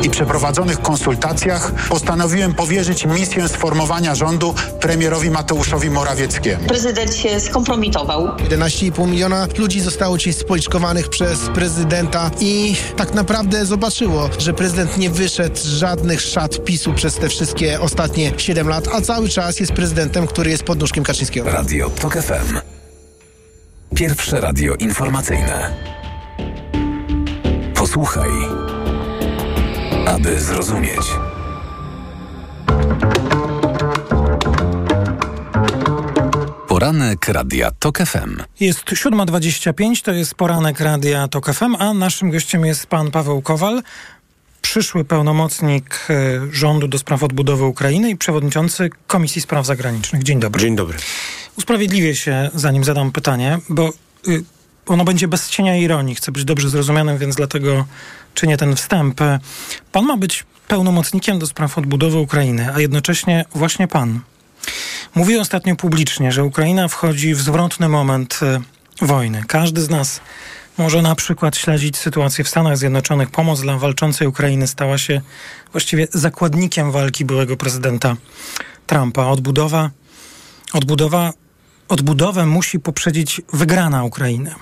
[0.02, 6.68] i przeprowadzonych konsultacjach postanowiłem powierzyć misję sformowania rządu premierowi Mateuszowi Morawieckiemu.
[6.68, 8.26] Prezydent się skompromitował.
[8.26, 15.10] 11,5 miliona ludzi zostało ci spoliczkowanych przez prezydenta i tak naprawdę zobaczyło, że prezydent nie
[15.10, 19.72] wyszedł z żadnych szat PiSu przez te wszystkie ostatnie 7 lat, a cały czas jest
[19.72, 21.50] prezydentem, który jest pod nóżkiem Kaczyńskiego.
[21.50, 22.58] Radio TOK FM.
[23.94, 25.70] Pierwsze radio informacyjne.
[27.74, 28.30] Posłuchaj,
[30.06, 31.06] aby zrozumieć.
[36.68, 38.42] Poranek Radia TOK FM.
[38.60, 43.82] Jest 7.25, to jest poranek Radia TOK FM, a naszym gościem jest pan Paweł Kowal,
[44.70, 46.14] przyszły pełnomocnik e,
[46.52, 50.22] rządu do spraw odbudowy Ukrainy i przewodniczący Komisji Spraw Zagranicznych.
[50.22, 50.62] Dzień dobry.
[50.62, 50.98] Dzień dobry.
[51.58, 53.92] Usprawiedliwię się, zanim zadam pytanie, bo
[54.28, 54.44] y,
[54.86, 56.14] ono będzie bez cienia ironii.
[56.14, 57.86] Chcę być dobrze zrozumianym, więc dlatego
[58.34, 59.20] czynię ten wstęp.
[59.92, 64.20] Pan ma być pełnomocnikiem do spraw odbudowy Ukrainy, a jednocześnie właśnie pan
[65.14, 68.40] mówi ostatnio publicznie, że Ukraina wchodzi w zwrotny moment
[69.02, 69.44] y, wojny.
[69.46, 70.20] Każdy z nas
[70.80, 73.30] może na przykład śledzić sytuację w Stanach Zjednoczonych.
[73.30, 75.20] Pomoc dla walczącej Ukrainy stała się
[75.72, 78.16] właściwie zakładnikiem walki byłego prezydenta
[78.86, 79.26] Trumpa.
[79.26, 79.90] Odbudowa,
[80.72, 81.32] odbudowa,
[81.88, 84.54] odbudowę musi poprzedzić wygrana Ukrainy.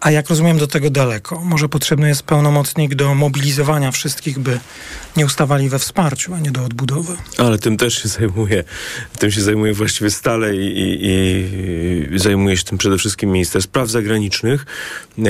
[0.00, 1.40] A jak rozumiem, do tego daleko.
[1.40, 4.60] Może potrzebny jest pełnomocnik do mobilizowania wszystkich, by
[5.16, 7.16] nie ustawali we wsparciu, a nie do odbudowy.
[7.38, 8.64] Ale tym też się zajmuje.
[9.18, 11.04] Tym się zajmuje właściwie stale i, i,
[12.14, 14.66] i zajmuje się tym przede wszystkim minister spraw zagranicznych,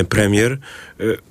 [0.09, 0.59] premier.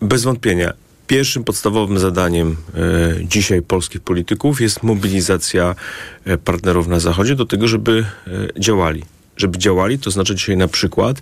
[0.02, 0.74] Bez wątpienia
[1.08, 5.76] pierwszym podstawowym zadaniem e, dzisiaj polskich polityków jest mobilizacja
[6.26, 9.04] e, partnerów na Zachodzie do tego, żeby e, działali.
[9.38, 11.18] Żeby działali, to znaczy dzisiaj na przykład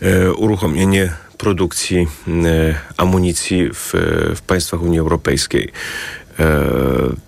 [0.00, 3.92] e, uruchomienie produkcji e, amunicji w,
[4.36, 5.72] w państwach Unii Europejskiej.
[6.38, 6.64] E,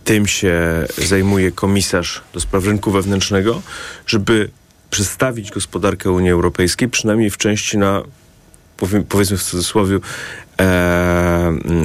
[0.05, 3.63] tym się zajmuje komisarz do spraw rynku wewnętrznego,
[4.07, 4.51] żeby
[4.91, 8.03] przestawić gospodarkę Unii Europejskiej, przynajmniej w części na,
[9.09, 9.99] powiedzmy w cudzysłowie,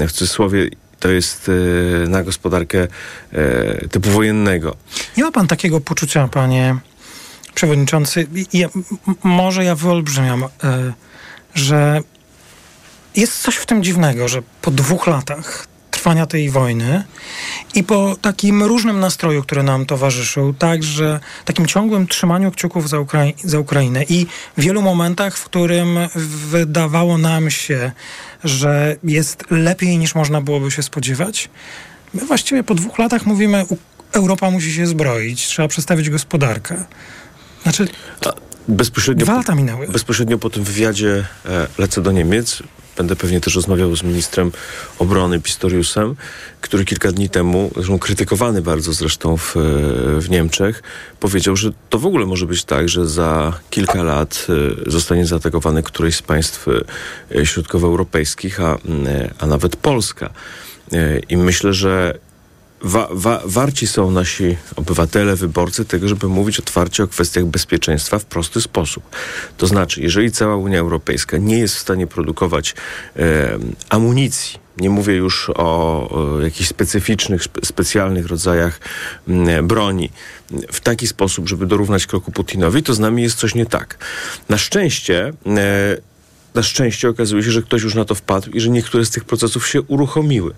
[0.07, 1.51] w cudzysłowie to jest
[2.07, 2.87] na gospodarkę
[3.91, 4.75] typu wojennego.
[5.17, 6.75] Nie ma pan takiego poczucia, panie
[7.55, 8.69] przewodniczący, ja,
[9.23, 10.43] może ja wyolbrzymiam,
[11.55, 12.01] że
[13.15, 17.03] jest coś w tym dziwnego, że po dwóch latach trwania tej wojny
[17.75, 23.35] i po takim różnym nastroju, który nam towarzyszył, także takim ciągłym trzymaniu kciuków za, Ukrai
[23.43, 25.97] za Ukrainę i wielu momentach, w którym
[26.49, 27.91] wydawało nam się,
[28.43, 31.49] że jest lepiej niż można byłoby się spodziewać,
[32.13, 33.65] my właściwie po dwóch latach mówimy,
[34.11, 36.83] Europa musi się zbroić, trzeba przestawić gospodarkę.
[37.63, 37.87] Znaczy,
[38.67, 39.87] bezpośrednio dwa lata minęły.
[39.87, 42.63] Bezpośrednio po tym wywiadzie e, lecę do Niemiec.
[42.97, 44.51] Będę pewnie też rozmawiał z ministrem
[44.99, 46.15] obrony Pistoriusem,
[46.61, 49.53] który kilka dni temu, zresztą krytykowany bardzo zresztą w,
[50.19, 50.83] w Niemczech,
[51.19, 54.47] powiedział, że to w ogóle może być tak, że za kilka lat
[54.85, 56.67] e, zostanie zaatakowane któreś z państw
[57.35, 58.77] e, środkowoeuropejskich, a,
[59.39, 60.29] a nawet Polska.
[61.29, 62.17] I myślę, że
[62.81, 68.25] wa, wa, warci są nasi obywatele, wyborcy tego, żeby mówić otwarcie o kwestiach bezpieczeństwa w
[68.25, 69.03] prosty sposób.
[69.57, 72.75] To znaczy, jeżeli cała Unia Europejska nie jest w stanie produkować
[73.15, 73.57] e,
[73.89, 78.79] amunicji, nie mówię już o, o jakichś specyficznych, spe, specjalnych rodzajach
[79.27, 80.09] m, broni
[80.71, 83.97] w taki sposób, żeby dorównać kroku Putinowi, to z nami jest coś nie tak.
[84.49, 85.97] Na szczęście e,
[86.55, 89.25] na szczęście okazuje się, że ktoś już na to wpadł i że niektóre z tych
[89.25, 90.53] procesów się uruchomiły.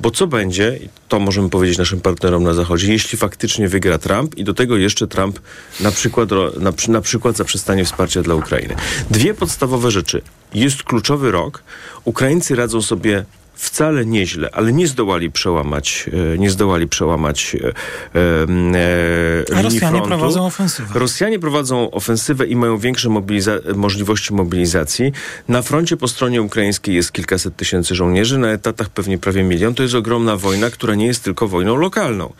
[0.00, 4.44] Bo co będzie, to możemy powiedzieć naszym partnerom na Zachodzie, jeśli faktycznie wygra Trump i
[4.44, 5.40] do tego jeszcze Trump
[5.80, 8.74] na przykład, na, na przykład zaprzestanie wsparcia dla Ukrainy.
[9.10, 10.22] Dwie podstawowe rzeczy.
[10.54, 11.62] Jest kluczowy rok.
[12.04, 13.24] Ukraińcy radzą sobie
[13.60, 17.68] wcale nieźle, ale nie zdołali przełamać, e, nie zdołali przełamać e,
[18.14, 20.08] e, Rosjanie frontu.
[20.08, 20.98] prowadzą ofensywę.
[20.98, 25.12] Rosjanie prowadzą ofensywę i mają większe mobiliza- możliwości mobilizacji.
[25.48, 29.74] Na froncie po stronie ukraińskiej jest kilkaset tysięcy żołnierzy, na etatach pewnie prawie milion.
[29.74, 32.32] To jest ogromna wojna, która nie jest tylko wojną lokalną.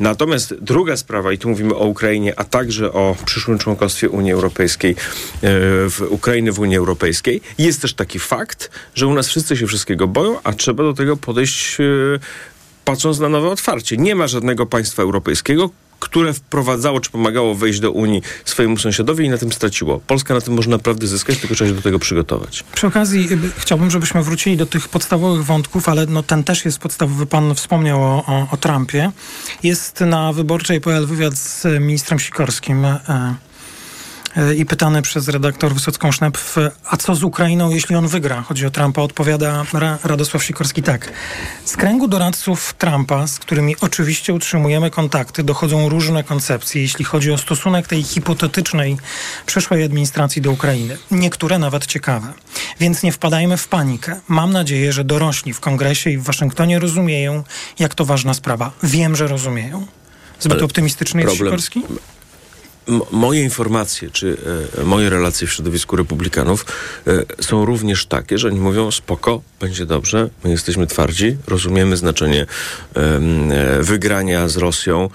[0.00, 4.92] Natomiast druga sprawa, i tu mówimy o Ukrainie, a także o przyszłym członkostwie Unii Europejskiej,
[4.92, 4.96] e,
[5.90, 10.06] w Ukrainy w Unii Europejskiej, jest też taki fakt, że u nas wszyscy się wszystkiego
[10.08, 11.84] boją, a trzeba do tego podejść e,
[12.84, 13.96] patrząc na nowe otwarcie.
[13.96, 19.28] Nie ma żadnego państwa europejskiego, które wprowadzało czy pomagało wejść do Unii swojemu sąsiadowi i
[19.28, 20.00] na tym straciło.
[20.06, 22.64] Polska na tym może naprawdę zyskać, tylko trzeba się do tego przygotować.
[22.74, 26.78] Przy okazji y, chciałbym, żebyśmy wrócili do tych podstawowych wątków, ale no, ten też jest
[26.78, 27.26] podstawowy.
[27.26, 29.10] Pan wspomniał o, o, o Trumpie.
[29.62, 32.84] Jest na wyborczej.pl wywiad z ministrem Sikorskim.
[32.84, 33.34] E,
[34.56, 38.42] i pytany przez redaktor Wysocką Sznepf, a co z Ukrainą, jeśli on wygra?
[38.42, 39.02] Chodzi o Trumpa.
[39.02, 39.64] Odpowiada
[40.04, 41.12] Radosław Sikorski tak.
[41.64, 47.38] Z kręgu doradców Trumpa, z którymi oczywiście utrzymujemy kontakty, dochodzą różne koncepcje, jeśli chodzi o
[47.38, 48.96] stosunek tej hipotetycznej
[49.46, 50.98] przyszłej administracji do Ukrainy.
[51.10, 52.32] Niektóre nawet ciekawe.
[52.80, 54.20] Więc nie wpadajmy w panikę.
[54.28, 57.44] Mam nadzieję, że dorośli w kongresie i w Waszyngtonie rozumieją,
[57.78, 58.72] jak to ważna sprawa.
[58.82, 59.86] Wiem, że rozumieją.
[60.40, 61.82] Zbyt optymistyczny jest Sikorski?
[63.10, 64.36] Moje informacje, czy
[64.78, 66.66] e, moje relacje w środowisku republikanów
[67.06, 72.46] e, są również takie, że oni mówią spoko, będzie dobrze, my jesteśmy twardzi, rozumiemy znaczenie
[72.96, 73.20] e,
[73.82, 75.10] wygrania z Rosją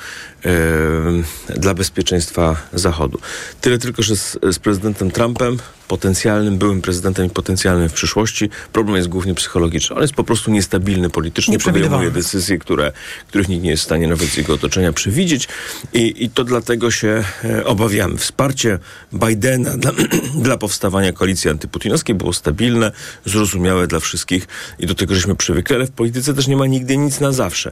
[1.56, 3.20] dla bezpieczeństwa Zachodu.
[3.62, 5.58] Tyle tylko, że z, z prezydentem Trumpem
[5.92, 8.50] potencjalnym, byłym prezydentem i potencjalnym w przyszłości.
[8.74, 9.96] Problem jest głównie psychologiczny.
[9.96, 12.92] On jest po prostu niestabilny politycznie, podejmuje decyzje, które,
[13.28, 15.48] których nikt nie jest w stanie nawet z jego otoczenia przewidzieć
[15.94, 18.18] i, i to dlatego się e, obawiamy.
[18.18, 18.80] Wsparcie
[19.14, 19.92] Bidena dla,
[20.48, 22.92] dla powstawania koalicji antyputinowskiej było stabilne,
[23.26, 24.48] zrozumiałe dla wszystkich
[24.80, 27.72] i do tego żeśmy przywykli, ale w polityce też nie ma nigdy nic na zawsze.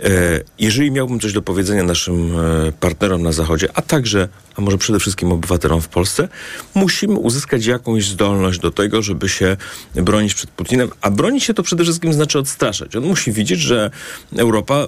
[0.00, 0.10] E,
[0.58, 4.78] jeżeli miałbym coś do powiedzenia naszym naszym e, partnerom na Zachodzie, a także, a może
[4.78, 6.28] przede wszystkim obywatelom w Polsce,
[6.74, 9.56] musimy uzyskać jakąś zdolność do tego, żeby się
[9.94, 12.96] bronić przed Putinem, a bronić się to przede wszystkim znaczy odstraszać.
[12.96, 13.90] On musi widzieć, że
[14.36, 14.86] Europa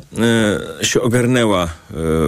[0.80, 1.68] e, się ogarnęła e,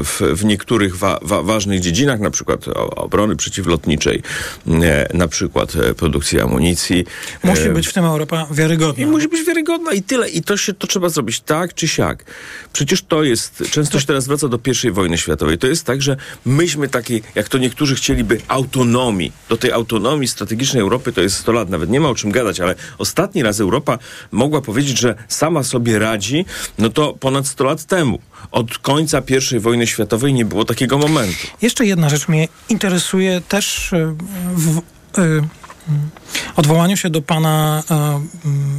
[0.04, 4.22] w, w niektórych wa, wa, ważnych dziedzinach, na przykład obrony przeciwlotniczej,
[5.14, 7.04] na przykład produkcji amunicji.
[7.44, 9.04] Musi być w tym Europa wiarygodna.
[9.04, 10.30] I musi być wiarygodna i tyle.
[10.30, 12.24] I to się to trzeba zrobić tak czy siak.
[12.72, 15.58] Przecież to jest, często się teraz wraca do I wojny światowej.
[15.58, 19.32] To jest tak, że myśmy takiej, jak to niektórzy chcieliby, autonomii.
[19.48, 22.60] Do tej autonomii strategicznej Europy to jest 100 lat, nawet nie ma o czym gadać,
[22.60, 23.98] ale ostatni raz Europa
[24.32, 26.44] mogła powiedzieć, że sama sobie radzi,
[26.78, 28.18] no to ponad 100 lat temu.
[28.50, 29.22] Od końca
[29.56, 31.46] I wojny światowej nie było takiego momentu.
[31.62, 34.16] Jeszcze jedna rzecz mnie interesuje też e,
[34.54, 34.78] w,
[35.18, 35.42] y
[36.56, 38.20] odwołaniu się do pana e,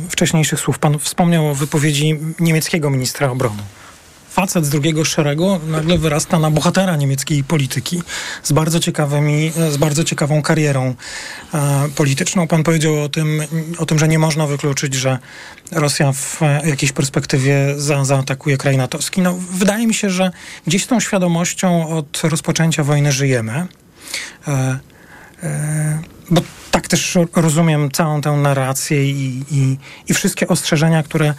[0.10, 0.80] wcześniejszych słów.
[0.80, 3.64] Pan wspomniał o wypowiedzi niemieckiego ministra obrony
[4.32, 8.02] facet z drugiego szeregu nagle wyrasta na bohatera niemieckiej polityki
[8.44, 10.96] z bardzo ciekawymi, z bardzo ciekawą karierą
[11.54, 12.48] e, polityczną.
[12.48, 13.42] Pan powiedział o tym,
[13.78, 15.20] o tym, że nie można wykluczyć, że
[15.72, 19.22] Rosja w jakiejś perspektywie za, zaatakuje kraj natowski.
[19.22, 20.32] No, wydaje mi się, że
[20.68, 23.68] gdzieś tą świadomością od rozpoczęcia wojny żyjemy.
[24.48, 24.80] E,
[25.44, 26.42] e, bo
[26.72, 31.34] tak też rozumiem całą tę narrację i, i, i wszystkie ostrzeżenia, które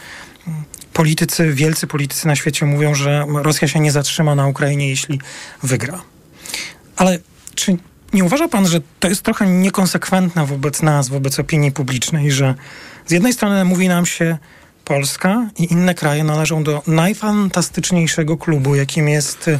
[0.92, 5.20] politycy, wielcy politycy na świecie mówią, że Rosja się nie zatrzyma na Ukrainie, jeśli
[5.62, 6.02] wygra.
[6.96, 7.18] Ale
[7.54, 7.76] czy
[8.12, 12.54] nie uważa pan, że to jest trochę niekonsekwentne wobec nas, wobec opinii publicznej, że
[13.06, 14.38] z jednej strony mówi nam się,
[14.84, 19.50] Polska i inne kraje należą do najfantastyczniejszego klubu, jakim jest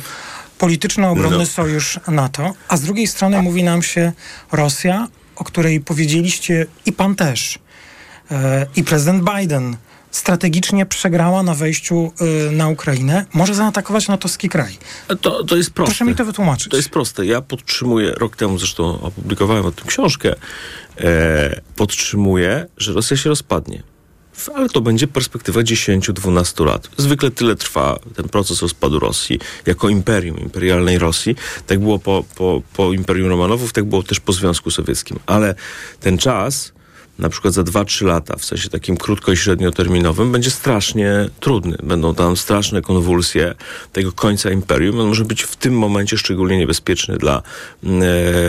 [0.59, 1.47] polityczno-obronny no.
[1.47, 4.13] sojusz NATO, a z drugiej strony mówi nam się
[4.53, 7.59] Rosja, o której powiedzieliście i pan też,
[8.31, 9.77] e, i prezydent Biden,
[10.13, 12.13] strategicznie przegrała na wejściu
[12.49, 14.79] y, na Ukrainę, może zaatakować natowski kraj.
[15.21, 15.91] To, to jest proste.
[15.91, 16.69] Proszę mi to wytłumaczyć.
[16.69, 17.27] To jest proste.
[17.27, 20.35] Ja podtrzymuję, rok temu zresztą opublikowałem o tym książkę,
[21.01, 23.83] e, podtrzymuję, że Rosja się rozpadnie.
[24.55, 26.89] Ale to będzie perspektywa 10-12 lat.
[26.97, 31.37] Zwykle tyle trwa ten proces rozpadu Rosji jako imperium, imperialnej Rosji.
[31.67, 35.19] Tak było po, po, po Imperium Romanowów, tak było też po Związku Sowieckim.
[35.27, 35.55] Ale
[36.01, 36.73] ten czas
[37.19, 41.77] na przykład za 2-3 lata, w sensie takim krótko i średnioterminowym, będzie strasznie trudny.
[41.83, 43.55] Będą tam straszne konwulsje
[43.93, 45.01] tego końca imperium.
[45.01, 47.43] On może być w tym momencie szczególnie niebezpieczny dla
[47.85, 48.03] mm,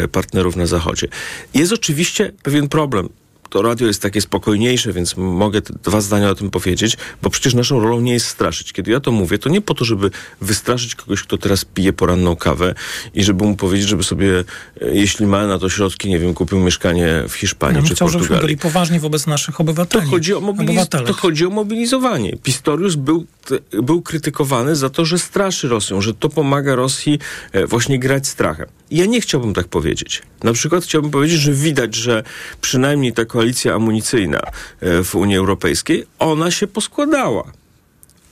[0.04, 1.08] e, partnerów na Zachodzie.
[1.54, 3.10] Jest oczywiście pewien problem
[3.54, 7.80] to radio jest takie spokojniejsze, więc mogę dwa zdania o tym powiedzieć, bo przecież naszą
[7.80, 8.74] rolą nie jest straszyć.
[8.74, 10.12] Kiedy ja to mówię, to nie po to, żeby
[10.42, 12.76] wystraszyć kogoś, kto teraz pije poranną kawę
[13.13, 14.44] i żeby mu powiedzieć, żeby sobie,
[14.82, 18.10] e, jeśli ma na to środki, nie wiem, kupił mieszkanie w Hiszpanii ja czy chciał,
[18.10, 18.42] Portugalii.
[18.42, 20.06] byli poważni wobec naszych obywateli.
[20.06, 22.38] To chodzi o, mobiliz- to chodzi o mobilizowanie.
[22.44, 23.26] Pistorius był,
[23.72, 27.20] był krytykowany za to, że straszy Rosją, że to pomaga Rosji
[27.52, 28.68] e, właśnie grać strachem.
[28.92, 30.22] Ja nie chciałbym tak powiedzieć.
[30.44, 32.24] Na przykład chciałbym powiedzieć, że widać, że
[32.62, 33.42] przynajmniej ta koalicja
[33.75, 34.39] amunicyjna
[34.82, 37.43] e, w Unii Europejskiej, ona się poskładała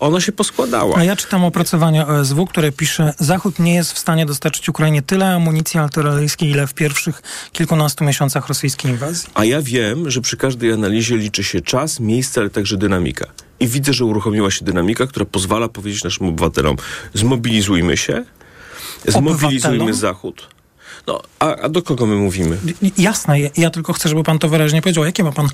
[0.01, 0.97] ona się poskładała.
[0.97, 5.33] A ja czytam opracowanie OSW, które pisze, Zachód nie jest w stanie dostarczyć Ukrainie tyle
[5.33, 7.21] amunicji artyleryjskiej, ile w pierwszych
[7.51, 9.29] kilkunastu miesiącach rosyjskiej inwazji.
[9.33, 13.25] A ja wiem, że przy każdej analizie liczy się czas, miejsce, ale także dynamika.
[13.59, 16.75] I widzę, że uruchomiła się dynamika, która pozwala powiedzieć naszym obywatelom,
[17.13, 18.23] zmobilizujmy się,
[19.07, 20.47] zmobilizujmy Zachód
[21.07, 22.57] no, a, a, do kogo my mówimy?
[22.97, 25.05] Jasne, ja, ja, tylko chcę, żeby pan to wyraźnie powiedział.
[25.05, 25.47] Jakie ma pan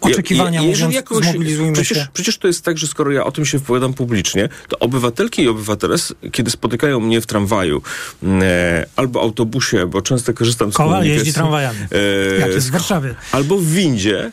[0.00, 2.06] oczekiwania, ja, mówiąc, jakoś, zmobilizujmy przecież, się?
[2.12, 5.48] Przecież to jest tak, że skoro ja o tym się wypowiadam publicznie, to obywatelki i
[5.48, 5.96] obywatele,
[6.32, 7.82] kiedy spotykają mnie w tramwaju
[8.22, 11.78] mm, e, albo autobusie, bo często korzystam z Kowal jeździ tramwajami,
[12.36, 13.14] e, jak jest w Warszawie.
[13.32, 14.32] Albo w windzie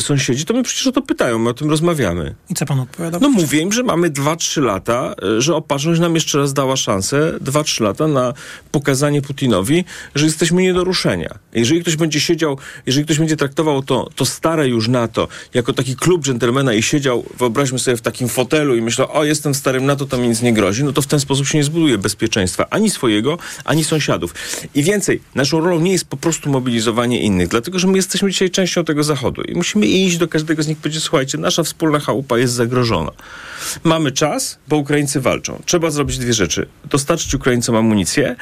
[0.00, 2.34] sąsiedzi, to mnie przecież o to pytają, my o tym rozmawiamy.
[2.50, 3.18] I co pan odpowiada?
[3.20, 7.32] No mówię im, że mamy 2-3 lata, e, że opatrzność nam jeszcze raz dała szansę,
[7.40, 8.34] 2-3 lata na
[8.72, 11.38] pokazanie Putinowi, że jesteśmy nie do ruszenia.
[11.52, 15.96] Jeżeli ktoś będzie siedział, jeżeli ktoś będzie traktował to, to stare już NATO jako taki
[15.96, 20.06] klub dżentelmena i siedział, wyobraźmy sobie, w takim fotelu i myślał, o jestem starym NATO,
[20.06, 22.90] to mi nic nie grozi, no to w ten sposób się nie zbuduje bezpieczeństwa ani
[22.90, 24.34] swojego, ani sąsiadów.
[24.74, 28.50] I więcej, naszą rolą nie jest po prostu mobilizowanie innych, dlatego że my jesteśmy dzisiaj
[28.50, 31.98] częścią tego Zachodu i musimy iść do każdego z nich i powiedzieć, słuchajcie, nasza wspólna
[31.98, 33.10] chałupa jest zagrożona.
[33.84, 35.62] Mamy czas, bo Ukraińcy walczą.
[35.66, 36.66] Trzeba zrobić dwie rzeczy.
[36.84, 38.36] Dostarczyć Ukraińcom amunicję,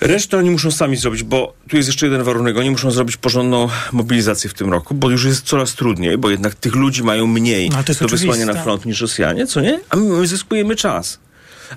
[0.00, 2.56] Resztę oni muszą sami zrobić, bo tu jest jeszcze jeden warunek.
[2.56, 6.54] Oni muszą zrobić porządną mobilizację w tym roku, bo już jest coraz trudniej, bo jednak
[6.54, 9.80] tych ludzi mają mniej no, do wysłania na front niż Rosjanie, co nie?
[9.90, 11.18] A my, my zyskujemy czas.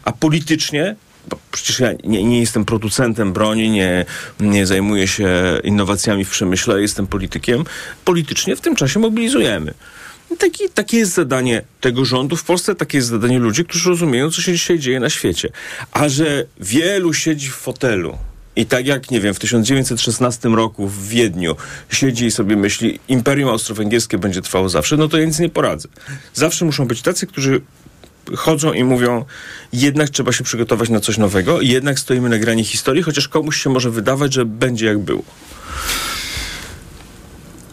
[0.06, 0.96] A politycznie
[1.28, 4.06] bo przecież ja nie, nie, jestem producentem broni, nie,
[4.40, 5.30] nie zajmuję się
[5.64, 7.64] innowacjami w przemyśle, jestem politykiem.
[8.06, 9.74] Politycznie w tym czasie mobilizujemy.
[10.38, 14.42] Taki, takie jest zadanie tego rządu w Polsce, takie jest zadanie ludzi, którzy rozumieją, co
[14.42, 15.50] się dzisiaj dzieje na świecie.
[15.92, 18.18] A że wielu siedzi w fotelu,
[18.56, 21.56] i tak jak, nie wiem, w 1916 roku w Wiedniu
[21.92, 25.88] siedzi i sobie myśli, Imperium Austro-Węgierskie będzie trwało zawsze, no to ja nic nie poradzę.
[26.34, 27.62] Zawsze muszą być tacy, którzy
[28.38, 29.26] chodzą i mówią,
[29.74, 33.70] jednak trzeba się przygotować na coś nowego, jednak stoimy na grani historii, chociaż komuś się
[33.70, 35.24] może wydawać, że będzie jak było.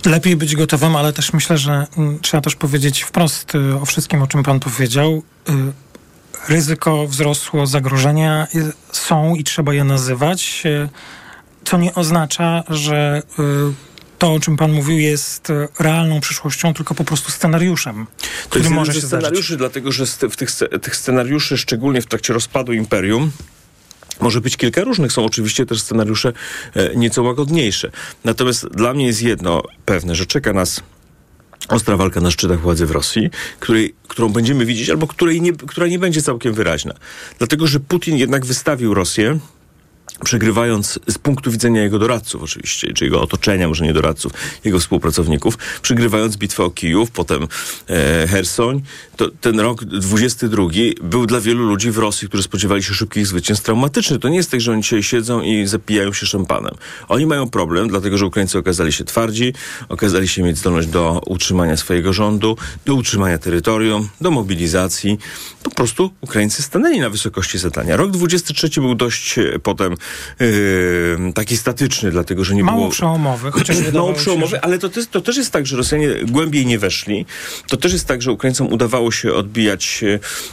[0.07, 4.23] Lepiej być gotowym, ale też myślę, że mm, trzeba też powiedzieć wprost y, o wszystkim,
[4.23, 5.23] o czym pan powiedział.
[5.49, 5.53] Y,
[6.49, 10.63] ryzyko wzrosło, zagrożenia y, są i trzeba je nazywać,
[11.65, 13.23] co nie oznacza, że
[14.19, 18.07] to, o czym pan mówił, jest realną przyszłością, tylko po prostu scenariuszem,
[18.43, 19.59] to który może się scenariuszy, zdarzyć.
[19.59, 20.51] dlatego że w tych,
[20.83, 23.31] tych scenariuszy, szczególnie w trakcie rozpadu imperium,
[24.21, 26.33] może być kilka różnych, są oczywiście też scenariusze
[26.75, 27.91] e, nieco łagodniejsze.
[28.25, 30.81] Natomiast dla mnie jest jedno pewne, że czeka nas
[31.69, 35.87] ostra walka na szczytach władzy w Rosji, której, którą będziemy widzieć, albo której nie, która
[35.87, 36.95] nie będzie całkiem wyraźna.
[37.39, 39.39] Dlatego, że Putin jednak wystawił Rosję
[40.25, 44.33] przegrywając z punktu widzenia jego doradców oczywiście, czy jego otoczenia, może nie doradców,
[44.65, 47.49] jego współpracowników, przegrywając bitwę o Kijów, potem
[47.89, 48.83] e, Hersoń,
[49.17, 50.65] to ten rok 22
[51.03, 54.19] był dla wielu ludzi w Rosji, którzy spodziewali się szybkich zwycięstw, traumatyczny.
[54.19, 56.75] To nie jest tak, że oni dzisiaj siedzą i zapijają się szampanem.
[57.09, 59.55] Oni mają problem, dlatego że Ukraińcy okazali się twardzi,
[59.89, 62.57] okazali się mieć zdolność do utrzymania swojego rządu,
[62.87, 65.19] do utrzymania terytorium, do mobilizacji.
[65.63, 67.97] Po prostu Ukraińcy stanęli na wysokości zadania.
[67.97, 69.95] Rok 23 był dość e, potem
[70.41, 72.91] yy, taki statyczny, dlatego że nie Mało było...
[72.91, 73.53] przełomowy,
[73.95, 77.27] Mało przełomowy, ale to, też, to też jest tak, że Rosjanie głębiej nie weszli.
[77.69, 80.05] To też jest tak, że Ukraińcom udawało się odbijać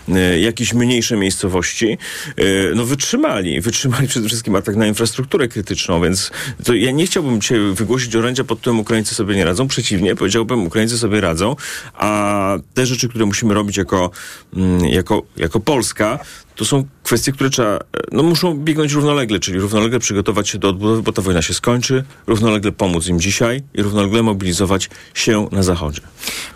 [0.07, 1.97] yy, jakieś mniejsze miejscowości.
[2.37, 3.61] Yy, no wytrzymali.
[3.61, 6.31] Wytrzymali przede wszystkim atak na infrastrukturę krytyczną, więc
[6.63, 9.67] to ja nie chciałbym dzisiaj wygłosić orędzia pod tym Ukraińcy sobie nie radzą.
[9.67, 11.55] Przeciwnie, powiedziałbym, Ukraińcy sobie radzą,
[11.93, 14.11] a te rzeczy, które musimy robić jako,
[14.55, 16.19] mm, jako, jako Polska,
[16.55, 17.79] to są kwestie, które trzeba,
[18.11, 22.03] no muszą biegnąć równolegle, czyli równolegle przygotować się do odbudowy, bo ta wojna się skończy,
[22.27, 26.01] równolegle pomóc im dzisiaj i równolegle mobilizować się na Zachodzie.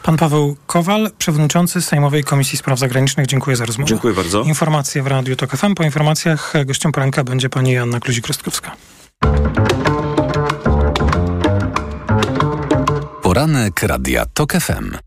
[0.03, 3.89] Pan Paweł Kowal, przewodniczący Sejmowej Komisji Spraw Zagranicznych, dziękuję za rozmowę.
[3.89, 4.43] Dziękuję bardzo.
[4.43, 5.75] Informacje w Radiu TOK FM.
[5.75, 8.71] Po informacjach gościem poranka będzie pani Joanna Kluzik-Rostkowska.
[13.21, 15.06] Poranek Radia TOK FM.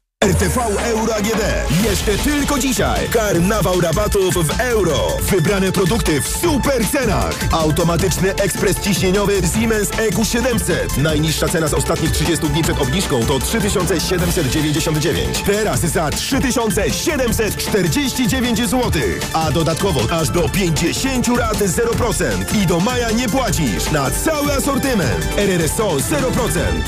[0.25, 1.41] RTV Euro AGD.
[1.83, 3.09] Jeszcze tylko dzisiaj.
[3.09, 5.07] Karnawał rabatów w euro.
[5.21, 7.35] Wybrane produkty w super cenach.
[7.51, 10.97] Automatyczny ekspres ciśnieniowy Siemens EQ700.
[10.97, 15.41] Najniższa cena z ostatnich 30 dni przed obniżką to 3799.
[15.45, 18.91] Teraz za 3749 zł.
[19.33, 22.55] A dodatkowo aż do 50 lat 0%.
[22.63, 25.27] I do maja nie płacisz na cały asortyment.
[25.37, 26.01] RRSO 0%.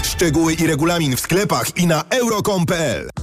[0.03, 3.22] Szczegóły i regulamin w sklepach i na euro.com.pl.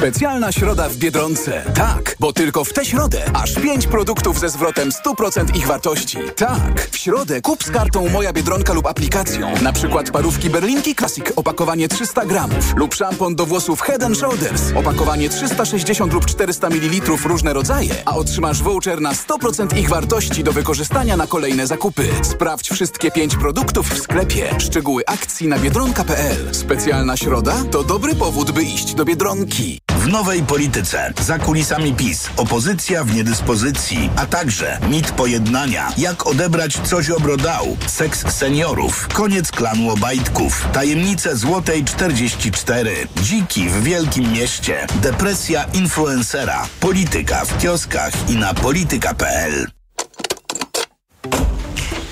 [0.00, 1.62] Specjalna środa w Biedronce.
[1.74, 6.18] Tak, bo tylko w tę środę aż 5 produktów ze zwrotem 100% ich wartości.
[6.36, 9.54] Tak, w środę kup z kartą Moja Biedronka lub aplikacją.
[9.62, 15.28] Na przykład parówki Berlinki Classic, opakowanie 300 gramów lub szampon do włosów Head Shoulders, opakowanie
[15.28, 21.16] 360 lub 400 ml różne rodzaje, a otrzymasz voucher na 100% ich wartości do wykorzystania
[21.16, 22.08] na kolejne zakupy.
[22.22, 24.54] Sprawdź wszystkie 5 produktów w sklepie.
[24.58, 26.54] Szczegóły akcji na biedronka.pl.
[26.54, 29.89] Specjalna środa to dobry powód, by iść do Biedronki.
[30.00, 36.78] W nowej polityce, za kulisami PiS, opozycja w niedyspozycji, a także mit pojednania, jak odebrać
[36.84, 45.64] coś obrodał, seks seniorów, koniec klanu Obajtków, tajemnice Złotej 44, dziki w wielkim mieście, depresja
[45.64, 49.79] influencera, polityka w kioskach i na polityka.pl.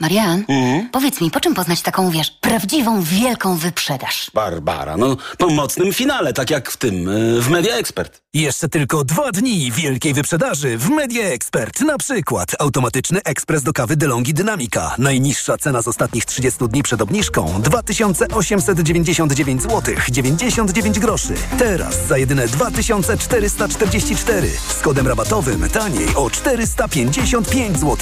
[0.00, 0.44] Marian,
[0.92, 4.30] powiedz mi, po czym poznać taką, wiesz, prawdziwą, wielką wyprzedaż?
[4.34, 8.20] Barbara, no po mocnym finale, tak jak w tym, y, w Media Expert.
[8.34, 11.80] Jeszcze tylko dwa dni wielkiej wyprzedaży w Media Expert.
[11.80, 14.94] Na przykład automatyczny ekspres do kawy DeLonghi Dynamica.
[14.98, 21.34] Najniższa cena z ostatnich 30 dni przed obniżką 2899 zł 99 groszy.
[21.58, 27.96] Teraz za jedyne 2444 z kodem rabatowym taniej o 455 zł.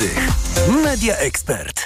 [0.84, 1.85] Media Expert.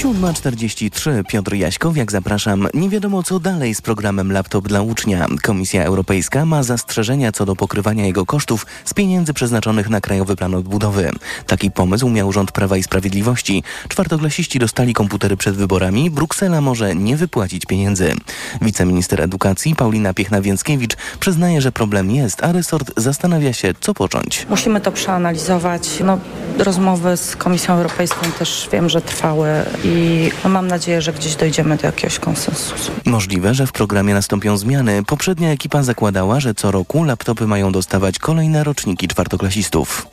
[0.00, 2.68] 7.43 Piotr Jaśkowiak, zapraszam.
[2.74, 5.26] Nie wiadomo co dalej z programem Laptop dla ucznia.
[5.42, 10.54] Komisja Europejska ma zastrzeżenia co do pokrywania jego kosztów z pieniędzy przeznaczonych na Krajowy Plan
[10.54, 11.10] Odbudowy.
[11.46, 13.62] Taki pomysł miał rząd Prawa i Sprawiedliwości.
[13.88, 16.10] Czwartoklasiści dostali komputery przed wyborami.
[16.10, 18.14] Bruksela może nie wypłacić pieniędzy.
[18.62, 24.46] Wiceminister Edukacji Paulina Piechna-Więckiewicz przyznaje, że problem jest, a resort zastanawia się, co począć.
[24.50, 25.88] Musimy to przeanalizować.
[26.04, 26.18] No,
[26.58, 29.48] rozmowy z Komisją Europejską też wiem, że trwały
[29.90, 32.92] i no, mam nadzieję, że gdzieś dojdziemy do jakiegoś konsensusu.
[33.04, 35.04] Możliwe, że w programie nastąpią zmiany.
[35.04, 40.06] Poprzednia ekipa zakładała, że co roku laptopy mają dostawać kolejne roczniki czwartoklasistów.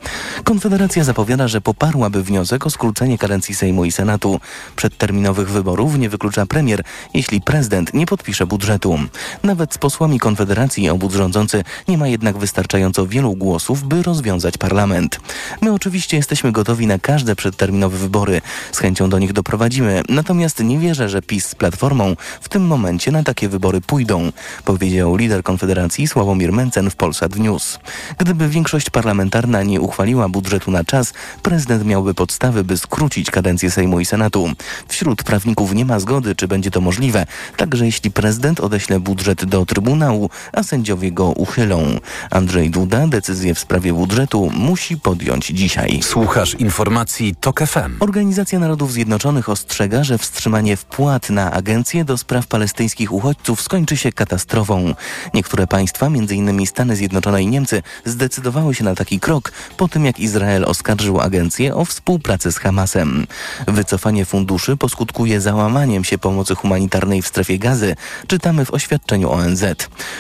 [0.43, 4.39] Konfederacja zapowiada, że poparłaby wniosek o skrócenie kadencji Sejmu i Senatu.
[4.75, 8.99] Przedterminowych wyborów nie wyklucza premier, jeśli prezydent nie podpisze budżetu.
[9.43, 15.19] Nawet z posłami Konfederacji obóz rządzący nie ma jednak wystarczająco wielu głosów, by rozwiązać parlament.
[15.61, 18.41] My oczywiście jesteśmy gotowi na każde przedterminowe wybory.
[18.71, 19.66] Z chęcią do nich doprowadzimy.
[20.09, 24.31] Natomiast nie wierzę, że PiS z Platformą w tym momencie na takie wybory pójdą,
[24.65, 27.79] powiedział lider Konfederacji Sławomir Mencen w Polsat News.
[28.17, 33.99] Gdyby większość parlamentarna nie uchwaliła budżetu na czas, prezydent miałby podstawy, by skrócić kadencję Sejmu
[33.99, 34.49] i Senatu.
[34.87, 37.25] Wśród prawników nie ma zgody, czy będzie to możliwe,
[37.57, 41.83] także jeśli prezydent odeśle budżet do Trybunału, a sędziowie go uchylą.
[42.31, 45.99] Andrzej Duda decyzję w sprawie budżetu musi podjąć dzisiaj.
[46.03, 47.97] Słuchasz informacji TOK FM.
[47.99, 54.11] Organizacja Narodów Zjednoczonych ostrzega, że wstrzymanie wpłat na agencję do spraw palestyńskich uchodźców skończy się
[54.11, 54.93] katastrofą.
[55.33, 56.67] Niektóre państwa, m.in.
[56.67, 61.75] Stany Zjednoczone i Niemcy, zdecydowały się na taki krok po tym, jak Izrael oskarżył agencję
[61.75, 63.27] o współpracę z Hamasem.
[63.67, 67.95] Wycofanie funduszy poskutkuje załamaniem się pomocy humanitarnej w strefie gazy,
[68.27, 69.65] czytamy w oświadczeniu ONZ.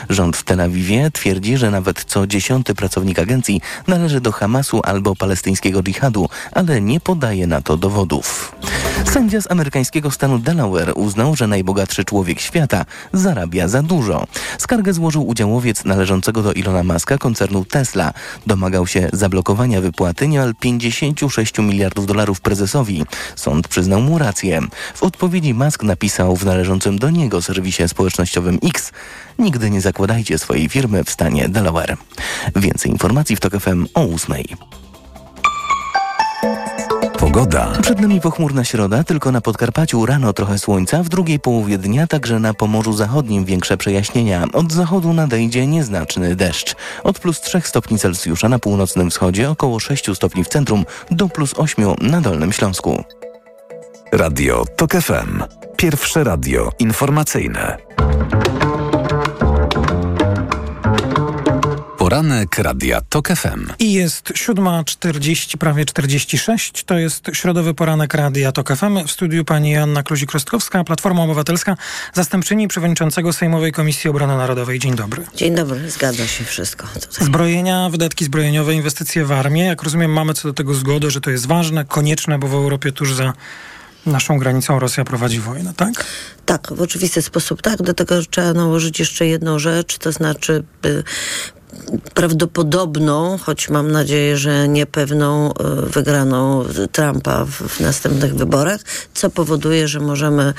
[0.09, 5.15] Rząd w Tel Awiwie twierdzi, że nawet co dziesiąty pracownik agencji należy do Hamasu albo
[5.15, 8.55] palestyńskiego dżihadu, ale nie podaje na to dowodów.
[9.29, 14.27] Z amerykańskiego stanu Delaware uznał, że najbogatszy człowiek świata zarabia za dużo.
[14.57, 18.13] Skargę złożył udziałowiec należącego do Ilona Maska koncernu Tesla.
[18.45, 23.05] Domagał się zablokowania wypłaty niemal 56 miliardów dolarów prezesowi.
[23.35, 24.61] Sąd przyznał mu rację.
[24.95, 28.91] W odpowiedzi Musk napisał w należącym do niego serwisie społecznościowym X
[29.39, 31.97] Nigdy nie zakładajcie swojej firmy w stanie Delaware.
[32.55, 34.35] Więcej informacji w TOK FM o 8.
[37.27, 37.71] Pogoda.
[37.81, 42.39] Przed nami pochmurna środa, tylko na Podkarpaciu rano trochę słońca, w drugiej połowie dnia także
[42.39, 44.45] na Pomorzu Zachodnim większe przejaśnienia.
[44.53, 46.75] Od zachodu nadejdzie nieznaczny deszcz.
[47.03, 51.53] Od plus 3 stopni Celsjusza na północnym wschodzie, około 6 stopni w centrum, do plus
[51.57, 53.03] 8 na Dolnym Śląsku.
[54.11, 55.43] Radio TOK FM.
[55.77, 57.77] Pierwsze radio informacyjne.
[62.07, 63.67] Poranek Radia TOK FM.
[63.79, 66.83] I jest 7.40, prawie 46.
[66.83, 69.07] To jest środowy poranek Radia TOK FM.
[69.07, 71.77] W studiu pani Joanna Kluzik-Rostkowska, Platforma Obywatelska,
[72.13, 74.79] zastępczyni przewodniczącego Sejmowej Komisji Obrony Narodowej.
[74.79, 75.23] Dzień dobry.
[75.35, 76.87] Dzień dobry, zgadza się wszystko.
[76.93, 77.25] Tutaj.
[77.25, 79.65] Zbrojenia, wydatki zbrojeniowe, inwestycje w armię.
[79.65, 82.91] Jak rozumiem, mamy co do tego zgodę, że to jest ważne, konieczne, bo w Europie
[82.91, 83.33] tuż za
[84.05, 86.05] naszą granicą Rosja prowadzi wojnę, tak?
[86.45, 87.81] Tak, w oczywisty sposób tak.
[87.81, 90.63] Do tego trzeba nałożyć jeszcze jedną rzecz, to znaczy
[92.13, 98.81] prawdopodobną, choć mam nadzieję, że niepewną e, wygraną Trumpa w, w następnych wyborach,
[99.13, 100.53] co powoduje, że możemy, e,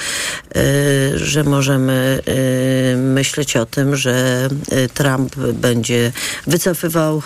[1.19, 4.49] że możemy e, myśleć o tym, że
[4.95, 6.13] Trump będzie
[6.47, 7.23] wycofywał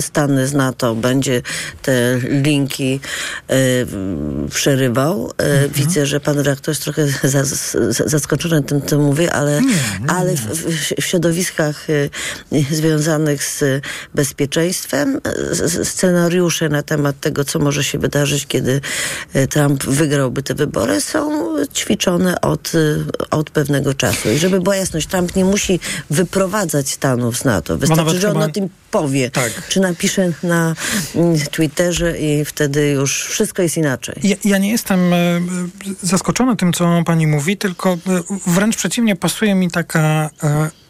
[0.00, 1.42] Stany z NATO, będzie
[1.82, 3.00] te linki
[4.50, 5.30] przerywał.
[5.38, 5.70] Mhm.
[5.70, 7.06] Widzę, że pan redaktor jest trochę
[8.06, 10.66] zaskoczony tym, co mówię, ale, nie, nie, ale w,
[11.00, 11.86] w środowiskach
[12.70, 13.84] związanych z
[14.14, 15.20] bezpieczeństwem.
[15.84, 18.80] Scenariusze na temat tego, co może się wydarzyć, kiedy
[19.32, 22.78] e, Trump wygrałby te wybory, są ćwiczone od, e,
[23.30, 24.30] od pewnego czasu.
[24.30, 25.80] I żeby była jasność, Trump nie musi
[26.10, 27.78] wyprowadzać Stanów z NATO.
[27.78, 28.46] Wystarczy, że on chyba...
[28.46, 29.68] o tym powie, tak.
[29.68, 30.74] czy napisze na
[31.14, 34.20] mm, Twitterze i wtedy już wszystko jest inaczej.
[34.22, 35.40] Ja, ja nie jestem e,
[36.02, 37.98] zaskoczony tym, co pani mówi, tylko
[38.46, 40.30] wręcz przeciwnie, pasuje mi taka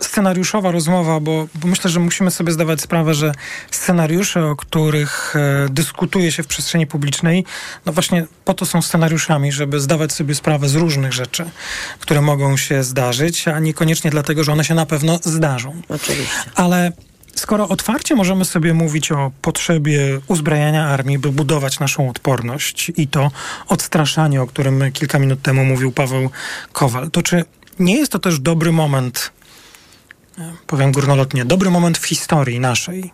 [0.05, 3.33] scenariuszowa rozmowa, bo, bo, myślę, że musimy sobie zdawać sprawę, że
[3.71, 7.45] scenariusze, o których e, dyskutuje się w przestrzeni publicznej,
[7.87, 11.51] no właśnie po to są scenariuszami, żeby zdawać sobie sprawę z różnych rzeczy,
[12.01, 15.83] które mogą się zdarzyć, a niekoniecznie dlatego, że one się na pewno zdarzą.
[15.89, 16.51] Oczywiście.
[16.55, 16.93] Ale
[17.35, 23.31] Skoro otwarcie możemy sobie mówić o potrzebie uzbrajania armii, by budować naszą odporność i to
[23.69, 26.31] odstraszanie, o którym kilka minut temu mówił Paweł
[26.73, 27.45] Kowal, to czy
[27.79, 29.33] nie jest to też dobry moment
[30.67, 33.13] powiem górnolotnie, dobry moment w historii naszej,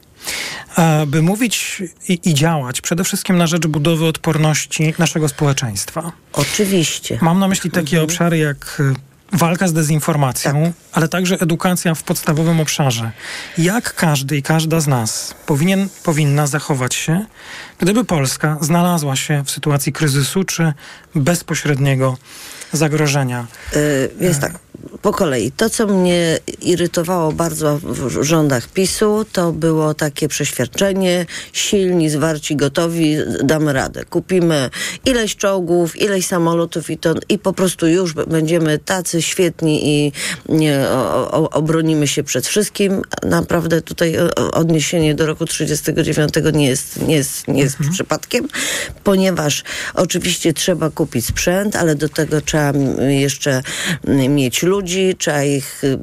[0.78, 6.12] e, by mówić i, i, działać przede wszystkim na rzecz budowy odporności naszego społeczeństwa.
[6.32, 7.18] Oczywiście.
[7.22, 8.04] Mam na myśli takie mhm.
[8.04, 10.72] obszary jak e, walka z dezinformacją, tak.
[10.92, 13.10] ale także edukacja w podstawowym obszarze.
[13.58, 17.26] Jak każdy i każda z nas powinien, powinna zachować się,
[17.78, 20.72] gdyby Polska znalazła się w sytuacji kryzysu czy
[21.14, 22.16] bezpośredniego
[22.72, 23.46] zagrożenia?
[23.74, 24.52] Yy, jest tak
[25.02, 25.52] po kolei.
[25.52, 33.16] To, co mnie irytowało bardzo w rządach PiSu, to było takie przeświadczenie, silni, zwarci, gotowi,
[33.44, 34.04] damy radę.
[34.04, 34.70] Kupimy
[35.04, 40.12] ileś czołgów, ileś samolotów i, to, i po prostu już będziemy tacy świetni i
[40.48, 43.02] nie, o, o, obronimy się przed wszystkim.
[43.22, 44.16] Naprawdę tutaj
[44.52, 47.94] odniesienie do roku 39 nie jest, nie jest, nie jest mhm.
[47.94, 48.48] przypadkiem,
[49.04, 49.64] ponieważ
[49.94, 52.72] oczywiście trzeba kupić sprzęt, ale do tego trzeba
[53.08, 53.62] jeszcze
[54.28, 55.98] mieć ludzi, trzeba ich y,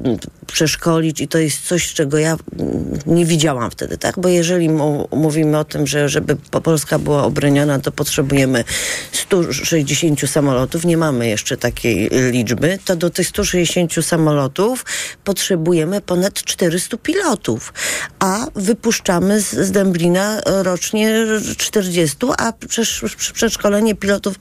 [0.46, 2.36] przeszkolić i to jest coś, czego ja
[3.06, 4.18] nie widziałam wtedy, tak?
[4.18, 4.68] Bo jeżeli
[5.12, 8.64] mówimy o tym, że żeby Polska była obroniona, to potrzebujemy
[9.12, 14.84] 160 samolotów, nie mamy jeszcze takiej liczby, to do tych 160 samolotów
[15.24, 17.72] potrzebujemy ponad 400 pilotów,
[18.18, 22.52] a wypuszczamy z, z Dęblina rocznie 40, a
[23.32, 24.34] przeszkolenie pilotów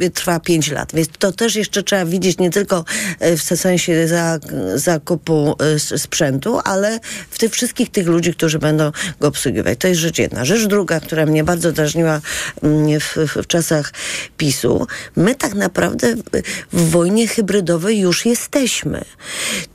[0.00, 0.94] y, trwa 5 lat.
[0.94, 2.84] Więc to też jeszcze trzeba widzieć nie tylko e,
[3.20, 4.38] w sensie za,
[4.74, 5.56] zakupu
[5.92, 7.00] e, sprzętu, ale
[7.30, 9.78] w tych wszystkich tych ludzi, którzy będą go obsługiwać.
[9.78, 10.44] To jest rzecz jedna.
[10.44, 12.20] Rzecz druga, która mnie bardzo drażniła
[12.62, 13.92] mm, w, w czasach
[14.36, 14.86] PiSu,
[15.16, 16.14] my tak naprawdę
[16.72, 19.04] w wojnie hybrydowej już jesteśmy.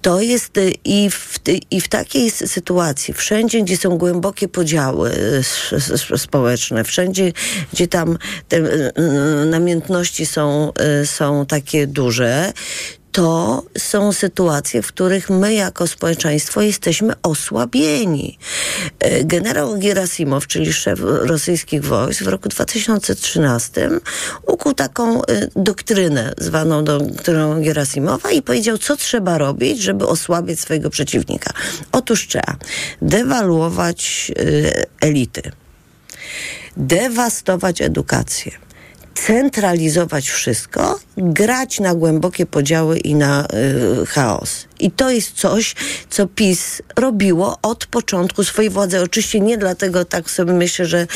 [0.01, 1.39] To jest e, i w,
[1.71, 5.11] i w takiej sytuacji, wszędzie, gdzie są głębokie podziały
[6.17, 7.31] społeczne, wszędzie,
[7.73, 8.17] gdzie tam
[8.47, 8.61] te
[9.45, 10.73] namiętności są,
[11.05, 12.53] są takie duże,
[13.11, 18.37] to są sytuacje, w których my jako społeczeństwo jesteśmy osłabieni.
[18.99, 23.89] E, generał Gerasimow, czyli szef rosyjskich wojsk w roku 2013
[24.47, 30.89] ukuł taką e, doktrynę zwaną doktryną Gerasimowa i powiedział, co trzeba robić, żeby osłabić swojego
[30.89, 31.53] przeciwnika.
[31.91, 32.55] Otóż trzeba
[33.01, 35.41] dewaluować e, elity,
[36.77, 38.51] dewastować edukację,
[39.15, 43.47] centralizować wszystko, grać na głębokie podziały i na
[44.01, 44.67] y, chaos.
[44.81, 45.75] I to jest coś,
[46.09, 49.01] co PiS robiło od początku swojej władzy.
[49.01, 51.07] Oczywiście nie dlatego, tak sobie myślę, że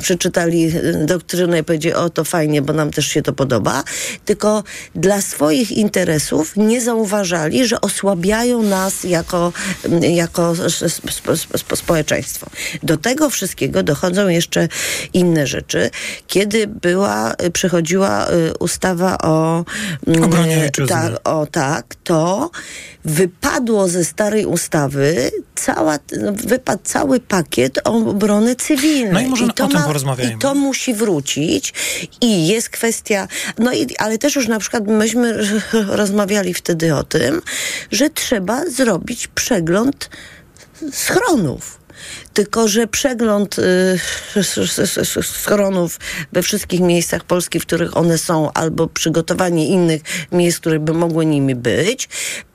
[0.00, 3.84] przeczytali y, doktrynę i powiedzieli, o to fajnie, bo nam też się to podoba,
[4.24, 9.52] tylko dla swoich interesów nie zauważali, że osłabiają nas jako,
[10.00, 10.54] jako
[11.76, 12.46] społeczeństwo.
[12.82, 14.68] Do tego wszystkiego dochodzą jeszcze
[15.12, 15.90] inne rzeczy.
[16.26, 18.26] Kiedy była, y, przechodziła
[18.58, 19.64] ustawa o
[20.22, 22.50] obronie tak, o tak, to
[23.04, 29.12] wypadło ze starej ustawy cała, no, wypadł cały pakiet obrony cywilnej.
[29.12, 30.34] No i może I to o tym porozmawiajmy.
[30.34, 31.74] I to musi wrócić
[32.20, 33.28] i jest kwestia,
[33.58, 35.38] no i, ale też już na przykład myśmy
[36.02, 37.42] rozmawiali wtedy o tym,
[37.90, 40.10] że trzeba zrobić przegląd
[40.92, 41.82] schronów
[42.34, 43.98] tylko że przegląd y,
[45.22, 46.00] schronów
[46.32, 50.02] we wszystkich miejscach Polski, w których one są, albo przygotowanie innych
[50.32, 52.08] miejsc, które by mogły nimi być,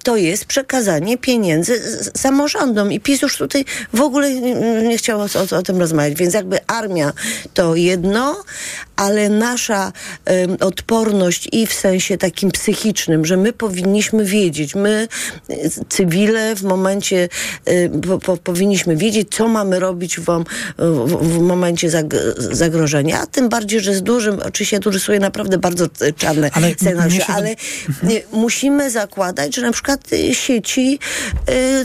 [0.04, 1.82] to jest przekazanie pieniędzy
[2.18, 2.92] samorządom.
[2.92, 4.34] I PiS już tutaj w ogóle
[4.82, 6.14] nie chciał o, o, o tym rozmawiać.
[6.18, 7.14] Więc jakby armia
[7.54, 8.44] to jedno,
[8.96, 9.92] ale nasza
[10.60, 15.08] odporność i w sensie takim psychicznym, że my powinniśmy wiedzieć, my
[15.90, 17.30] cywile w momencie
[17.68, 20.44] y, po, po, powinniśmy wiedzieć, co mamy robić w,
[21.22, 22.06] w, momencie zag,
[22.38, 25.88] zagrożenia, a tym bardziej, że z dużym, oczywiście tu rysuję naprawdę bardzo
[26.18, 28.22] czarne ale scenariusze, ale mhm.
[28.32, 31.00] musimy zakładać, że na przykład y, sieci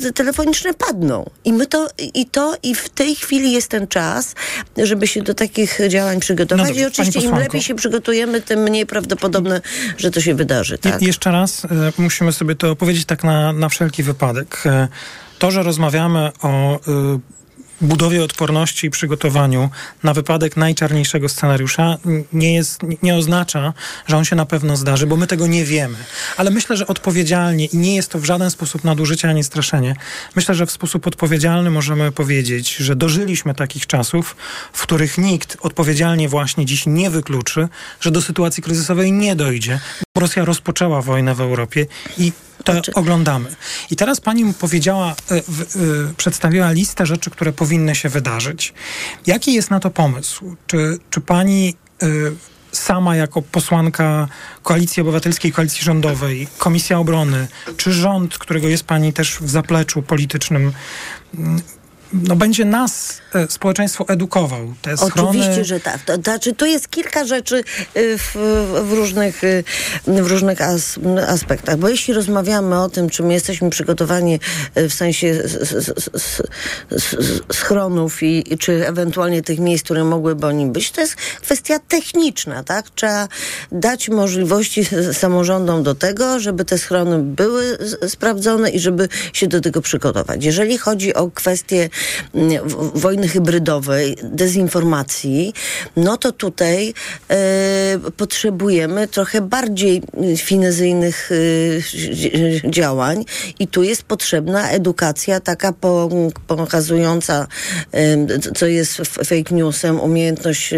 [0.04, 1.30] y, telefoniczne padną.
[1.44, 4.34] I my to, i to, i w tej chwili jest ten czas,
[4.76, 6.62] żeby się do takich działań przygotować.
[6.62, 9.60] No dobrze, I oczywiście im lepiej się przygotujemy, tym mniej prawdopodobne,
[9.96, 10.78] że to się wydarzy.
[10.78, 11.02] Tak?
[11.02, 11.68] I, jeszcze raz y,
[11.98, 14.62] musimy sobie to opowiedzieć tak na, na wszelki wypadek.
[14.66, 14.88] Y,
[15.38, 16.80] to, że rozmawiamy o y,
[17.82, 19.70] budowie odporności i przygotowaniu
[20.02, 21.98] na wypadek najczarniejszego scenariusza
[22.32, 23.72] nie, jest, nie oznacza,
[24.06, 25.98] że on się na pewno zdarzy, bo my tego nie wiemy.
[26.36, 29.96] Ale myślę, że odpowiedzialnie i nie jest to w żaden sposób nadużycie ani straszenie.
[30.36, 34.36] Myślę, że w sposób odpowiedzialny możemy powiedzieć, że dożyliśmy takich czasów,
[34.72, 37.68] w których nikt odpowiedzialnie właśnie dziś nie wykluczy,
[38.00, 39.80] że do sytuacji kryzysowej nie dojdzie.
[40.18, 41.86] Rosja rozpoczęła wojnę w Europie
[42.18, 42.94] i to znaczy...
[42.94, 43.54] oglądamy.
[43.90, 48.74] I teraz pani powiedziała, y, y, przedstawiła listę rzeczy, które powinny się wydarzyć.
[49.26, 50.56] Jaki jest na to pomysł?
[50.66, 51.74] Czy, czy pani
[52.72, 54.28] sama jako posłanka
[54.62, 60.72] Koalicji Obywatelskiej, Koalicji Rządowej, Komisja Obrony, czy rząd, którego jest pani też w zapleczu politycznym,
[62.12, 64.74] no, będzie nas e, społeczeństwo edukował.
[64.82, 65.28] Te schrony...
[65.28, 66.00] Oczywiście, że tak.
[66.00, 67.64] To, znaczy, to jest kilka rzeczy
[67.94, 68.36] e, w,
[68.84, 69.62] w różnych, e,
[70.06, 71.76] w różnych as, aspektach.
[71.76, 74.40] Bo jeśli rozmawiamy o tym, czy my jesteśmy przygotowani
[74.74, 75.42] w sensie
[77.52, 82.64] schronów i, czy ewentualnie tych miejsc, które mogłyby o nim być, to jest kwestia techniczna,
[82.64, 82.90] tak?
[82.90, 83.28] Trzeba
[83.72, 87.78] dać możliwości samorządom do tego, żeby te schrony były
[88.08, 90.44] sprawdzone i żeby się do tego przygotować.
[90.44, 91.90] Jeżeli chodzi o kwestie
[92.94, 95.52] wojny hybrydowej, dezinformacji,
[95.96, 96.94] no to tutaj
[97.28, 100.02] e, potrzebujemy trochę bardziej
[100.36, 103.24] finezyjnych e, działań
[103.58, 106.08] i tu jest potrzebna edukacja taka po,
[106.46, 107.46] pokazująca,
[107.92, 110.74] e, co jest fake newsem, umiejętność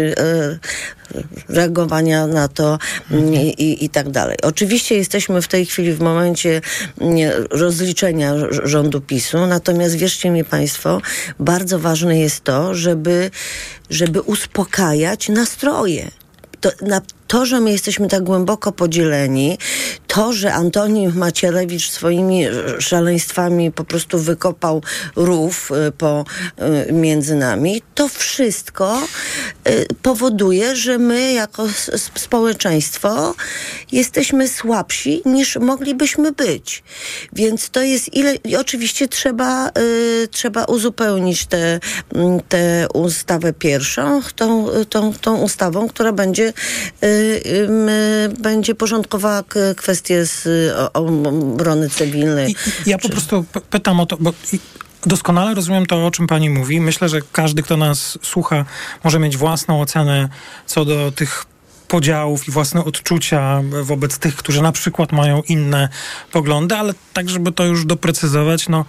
[1.49, 2.79] reagowania na to
[3.11, 3.33] mhm.
[3.35, 4.37] i, i tak dalej.
[4.43, 6.61] Oczywiście jesteśmy w tej chwili w momencie
[7.49, 8.33] rozliczenia
[8.63, 11.01] rządu PiSu, natomiast wierzcie mi Państwo,
[11.39, 13.31] bardzo ważne jest to, żeby,
[13.89, 16.11] żeby uspokajać nastroje.
[16.61, 19.57] To, na, to, że my jesteśmy tak głęboko podzieleni,
[20.07, 22.45] to, że Antoni Macierewicz swoimi
[22.79, 24.81] szaleństwami po prostu wykopał
[25.15, 26.25] rów y, po,
[26.89, 29.01] y, między nami, to wszystko
[30.01, 31.67] powoduje, że my jako
[32.15, 33.35] społeczeństwo
[33.91, 36.83] jesteśmy słabsi niż moglibyśmy być.
[37.33, 38.35] Więc to jest ile...
[38.35, 39.71] I oczywiście trzeba,
[40.31, 41.79] trzeba uzupełnić tę
[42.49, 46.53] te, ustawę pierwszą, tą, tą, tą ustawą, która będzie
[48.39, 49.43] będzie porządkowała
[49.77, 50.47] kwestie z
[50.93, 52.55] obrony cywilnej.
[52.85, 54.33] Ja po prostu pytam o to, bo
[55.05, 56.81] doskonale rozumiem to, o czym pani mówi.
[56.81, 58.65] Myślę, że każdy, kto nas słucha,
[59.03, 60.29] może mieć własną ocenę
[60.65, 61.45] co do tych
[61.87, 65.89] podziałów i własne odczucia wobec tych, którzy na przykład mają inne
[66.31, 68.85] poglądy, ale tak, żeby to już doprecyzować, no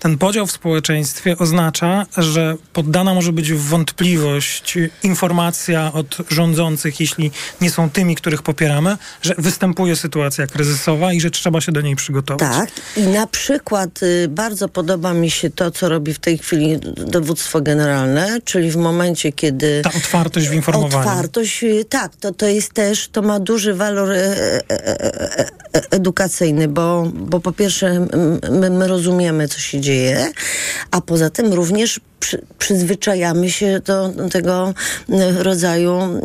[0.00, 7.30] ten podział w społeczeństwie oznacza, że poddana może być w wątpliwość informacja od rządzących, jeśli
[7.60, 11.96] nie są tymi, których popieramy, że występuje sytuacja kryzysowa i że trzeba się do niej
[11.96, 12.56] przygotować.
[12.56, 12.70] Tak.
[12.96, 17.60] I na przykład y, bardzo podoba mi się to, co robi w tej chwili dowództwo
[17.60, 19.80] generalne, czyli w momencie, kiedy...
[19.84, 21.08] Ta otwartość w informowaniu.
[21.08, 22.16] Otwartość, y, tak.
[22.16, 25.50] To, to jest też, to ma duży walor e, e, e,
[25.90, 28.06] edukacyjny, bo, bo po pierwsze
[28.50, 30.32] my, my rozumiemy, co się dzieje,
[30.90, 34.74] a poza tym również przy, przyzwyczajamy się do tego
[35.38, 36.20] rodzaju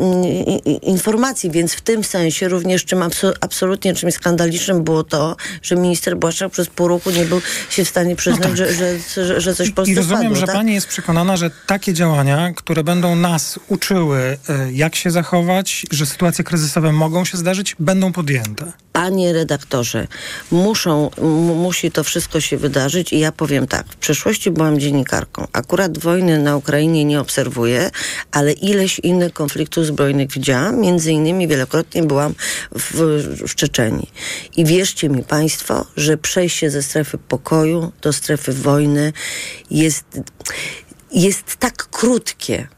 [0.82, 3.02] informacji, więc w tym sensie również czym
[3.40, 7.40] absolutnie czymś skandalicznym było to, że minister Błaszczak przez pół roku nie był
[7.70, 8.56] się w stanie przyznać, no tak.
[8.56, 10.56] że, że, że, że, coś Polsce I rozumiem, spadło, że tak?
[10.56, 16.06] pani jest przekonana, że takie działania, które będą nas uczyły, e, jak się zachować, że
[16.06, 18.72] sytuacje kryzysowe mogą się zdarzyć, będą podjęte.
[18.96, 20.06] Panie redaktorze,
[20.50, 21.10] muszą,
[21.56, 25.46] musi to wszystko się wydarzyć i ja powiem tak, w przeszłości byłam dziennikarką.
[25.52, 27.90] Akurat wojny na Ukrainie nie obserwuję,
[28.32, 30.80] ale ileś innych konfliktów zbrojnych widziałam.
[30.80, 32.34] Między innymi wielokrotnie byłam
[32.78, 32.92] w,
[33.48, 34.06] w Czeczeni.
[34.56, 39.12] I wierzcie mi państwo, że przejście ze strefy pokoju do strefy wojny
[39.70, 40.04] jest,
[41.12, 42.68] jest tak krótkie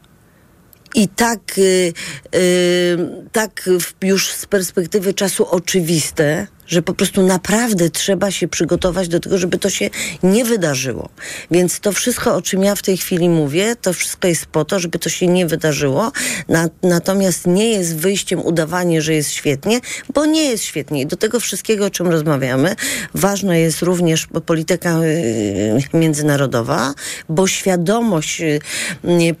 [0.95, 1.93] i tak, y,
[2.35, 2.97] y,
[3.31, 3.69] tak
[4.01, 9.57] już z perspektywy czasu oczywiste, że po prostu naprawdę trzeba się przygotować do tego, żeby
[9.57, 9.89] to się
[10.23, 11.09] nie wydarzyło.
[11.51, 14.79] Więc to wszystko, o czym ja w tej chwili mówię, to wszystko jest po to,
[14.79, 16.11] żeby to się nie wydarzyło.
[16.47, 19.79] Na, natomiast nie jest wyjściem udawanie, że jest świetnie,
[20.13, 21.01] bo nie jest świetnie.
[21.01, 22.75] I do tego wszystkiego, o czym rozmawiamy,
[23.13, 26.93] ważna jest również polityka y, międzynarodowa,
[27.29, 28.59] bo świadomość y,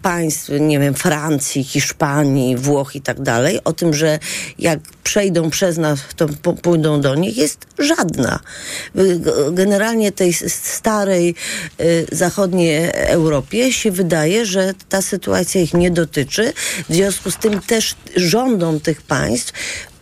[0.01, 4.19] państw, nie wiem, Francji, Hiszpanii, Włoch i tak dalej, o tym, że
[4.59, 6.27] jak przejdą przez nas, to
[6.61, 8.39] pójdą do nich, jest żadna.
[8.95, 9.19] Y,
[9.51, 11.35] generalnie tej starej
[12.11, 16.53] zachodniej Europie się wydaje, że ta sytuacja ich nie dotyczy.
[16.89, 19.53] W związku z tym też rządom tych państw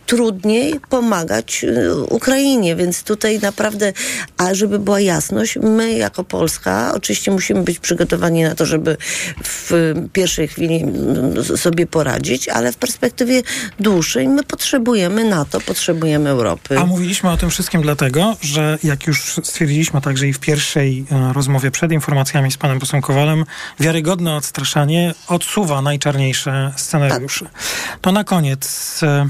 [0.08, 3.92] trudniej pomagać y, Ukrainie, więc tutaj naprawdę,
[4.36, 8.96] a żeby była jasność, my jako Polska oczywiście musimy być przygotowani na to, żeby
[9.44, 13.42] w pierwszej chwili mm, sobie poradzić, ale w perspektywie
[13.80, 16.78] dłuższej my potrzebujemy NATO, potrzebujemy Europy.
[16.78, 21.32] A mówiliśmy o tym wszystkim dlatego, że jak już stwierdziliśmy także i w pierwszej e,
[21.32, 23.44] rozmowie przed informacjami z panem posłem Kowalem,
[23.80, 27.44] wiarygodne odstraszanie odsuwa najczarniejsze scenariusze.
[27.44, 27.98] Tak.
[28.00, 29.28] To na koniec e,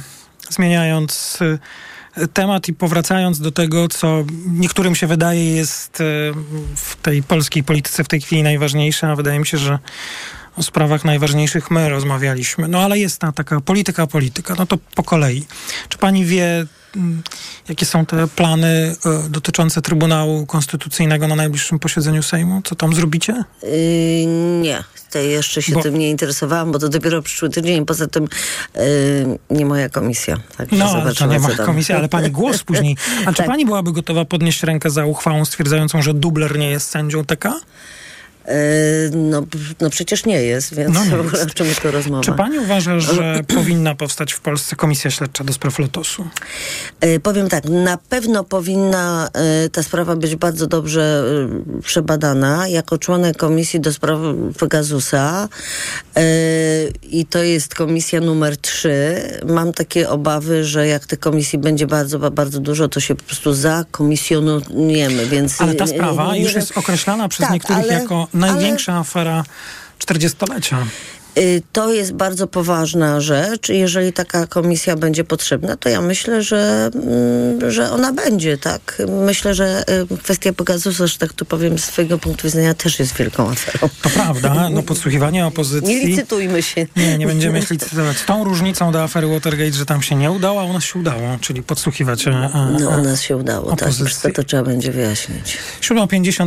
[0.50, 6.04] zmieniając y, temat i powracając do tego, co niektórym się wydaje jest y,
[6.76, 9.78] w tej polskiej polityce w tej chwili najważniejsze, a wydaje mi się, że
[10.58, 12.68] o sprawach najważniejszych my rozmawialiśmy.
[12.68, 14.54] No ale jest ta taka polityka, polityka.
[14.58, 15.46] No to po kolei.
[15.88, 17.22] Czy pani wie, mm,
[17.68, 18.96] jakie są te plany
[19.26, 22.62] y, dotyczące Trybunału Konstytucyjnego na najbliższym posiedzeniu Sejmu?
[22.64, 23.44] Co tam zrobicie?
[23.62, 24.26] Yy,
[24.60, 25.82] nie tej jeszcze się bo...
[25.82, 27.86] tym nie interesowałam, bo to dopiero przyszły tydzień.
[27.86, 28.28] Poza tym
[28.74, 28.80] yy,
[29.50, 30.36] nie moja komisja.
[30.56, 32.96] Tak no, to nie moja komisja, ale pani głos później.
[33.26, 33.46] A czy tak.
[33.46, 37.44] pani byłaby gotowa podnieść rękę za uchwałą stwierdzającą, że dubler nie jest sędzią TK?
[38.48, 39.42] E, no,
[39.80, 41.50] no przecież nie jest, więc no nie jest.
[41.50, 42.22] o czym to rozmowa.
[42.22, 46.26] Czy pani uważa, że powinna powstać w Polsce komisja śledcza do spraw lotosu?
[47.00, 51.24] E, powiem tak, na pewno powinna e, ta sprawa być bardzo dobrze
[51.82, 52.68] przebadana.
[52.68, 54.18] Jako członek komisji do spraw
[54.58, 55.48] Pegasusa
[57.02, 62.30] i to jest komisja numer 3, mam takie obawy, że jak tych komisji będzie bardzo,
[62.30, 65.60] bardzo dużo, to się po prostu zakomisjonujemy, więc...
[65.60, 67.92] Ale ta sprawa nie, nie, już jest określana przez tak, niektórych ale...
[67.92, 69.00] jako największa Ale...
[69.00, 69.44] afera
[69.98, 70.86] 40-lecia.
[71.38, 73.68] Y, to jest bardzo poważna rzecz.
[73.68, 79.02] Jeżeli taka komisja będzie potrzebna, to ja myślę, że, mm, że ona będzie, tak.
[79.26, 83.16] Myślę, że y, kwestia Pegasusa, że tak tu powiem, z swojego punktu widzenia też jest
[83.16, 83.88] wielką aferą.
[84.02, 85.88] To prawda, no podsłuchiwanie opozycji...
[85.94, 86.86] Nie licytujmy się.
[86.96, 88.16] Nie, nie będziemy się licytować.
[88.26, 91.38] Tą różnicą do afery Watergate, że tam się nie udało, a u nas się udało,
[91.40, 94.22] czyli podsłuchiwać a, No u nas się udało, opozycji.
[94.22, 94.32] tak.
[94.32, 95.58] To, to trzeba będzie wyjaśnić.
[95.80, 96.46] 7.59